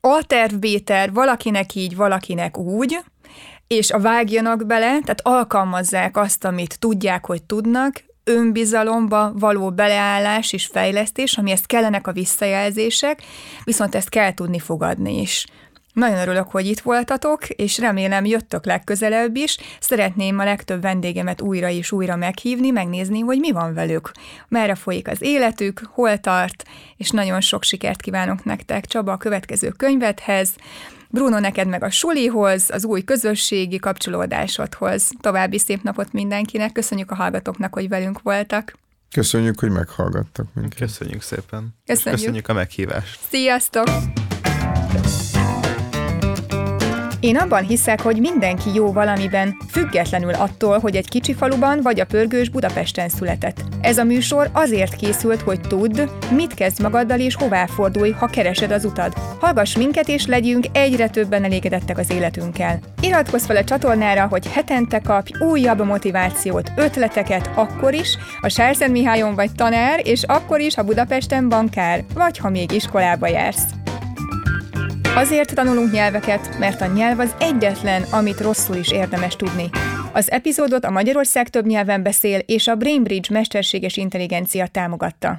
[0.00, 2.98] altervbéter, valakinek így, valakinek úgy,
[3.66, 10.66] és a vágjanak bele, tehát alkalmazzák azt, amit tudják, hogy tudnak, önbizalomba való beleállás és
[10.66, 13.22] fejlesztés, amihez kellenek a visszajelzések,
[13.64, 15.46] viszont ezt kell tudni fogadni is.
[15.92, 19.56] Nagyon örülök, hogy itt voltatok, és remélem jöttök legközelebb is.
[19.80, 24.12] Szeretném a legtöbb vendégemet újra és újra meghívni, megnézni, hogy mi van velük.
[24.48, 26.64] Merre folyik az életük, hol tart,
[26.96, 30.54] és nagyon sok sikert kívánok nektek Csaba a következő könyvethez.
[31.10, 35.10] Bruno, neked meg a sulihoz, az új közösségi kapcsolódásodhoz.
[35.20, 36.72] További szép napot mindenkinek.
[36.72, 38.74] Köszönjük a hallgatóknak, hogy velünk voltak.
[39.10, 40.78] Köszönjük, hogy meghallgattak minket.
[40.78, 41.74] Köszönjük szépen.
[41.86, 42.20] Köszönjük.
[42.20, 43.20] Köszönjük a meghívást.
[43.30, 43.88] Sziasztok!
[47.20, 52.04] Én abban hiszek, hogy mindenki jó valamiben, függetlenül attól, hogy egy kicsi faluban vagy a
[52.04, 53.60] pörgős Budapesten született.
[53.80, 56.00] Ez a műsor azért készült, hogy tudd,
[56.30, 59.12] mit kezd magaddal és hová fordulj, ha keresed az utad.
[59.40, 62.78] Hallgass minket és legyünk egyre többen elégedettek az életünkkel.
[63.00, 69.34] Iratkozz fel a csatornára, hogy hetente kapj újabb motivációt, ötleteket akkor is, a Sárszent Mihályon
[69.34, 73.87] vagy tanár, és akkor is, ha Budapesten bankár, vagy ha még iskolába jársz.
[75.18, 79.70] Azért tanulunk nyelveket, mert a nyelv az egyetlen, amit rosszul is érdemes tudni.
[80.12, 85.36] Az epizódot a Magyarország több nyelven beszél és a Brainbridge mesterséges intelligencia támogatta.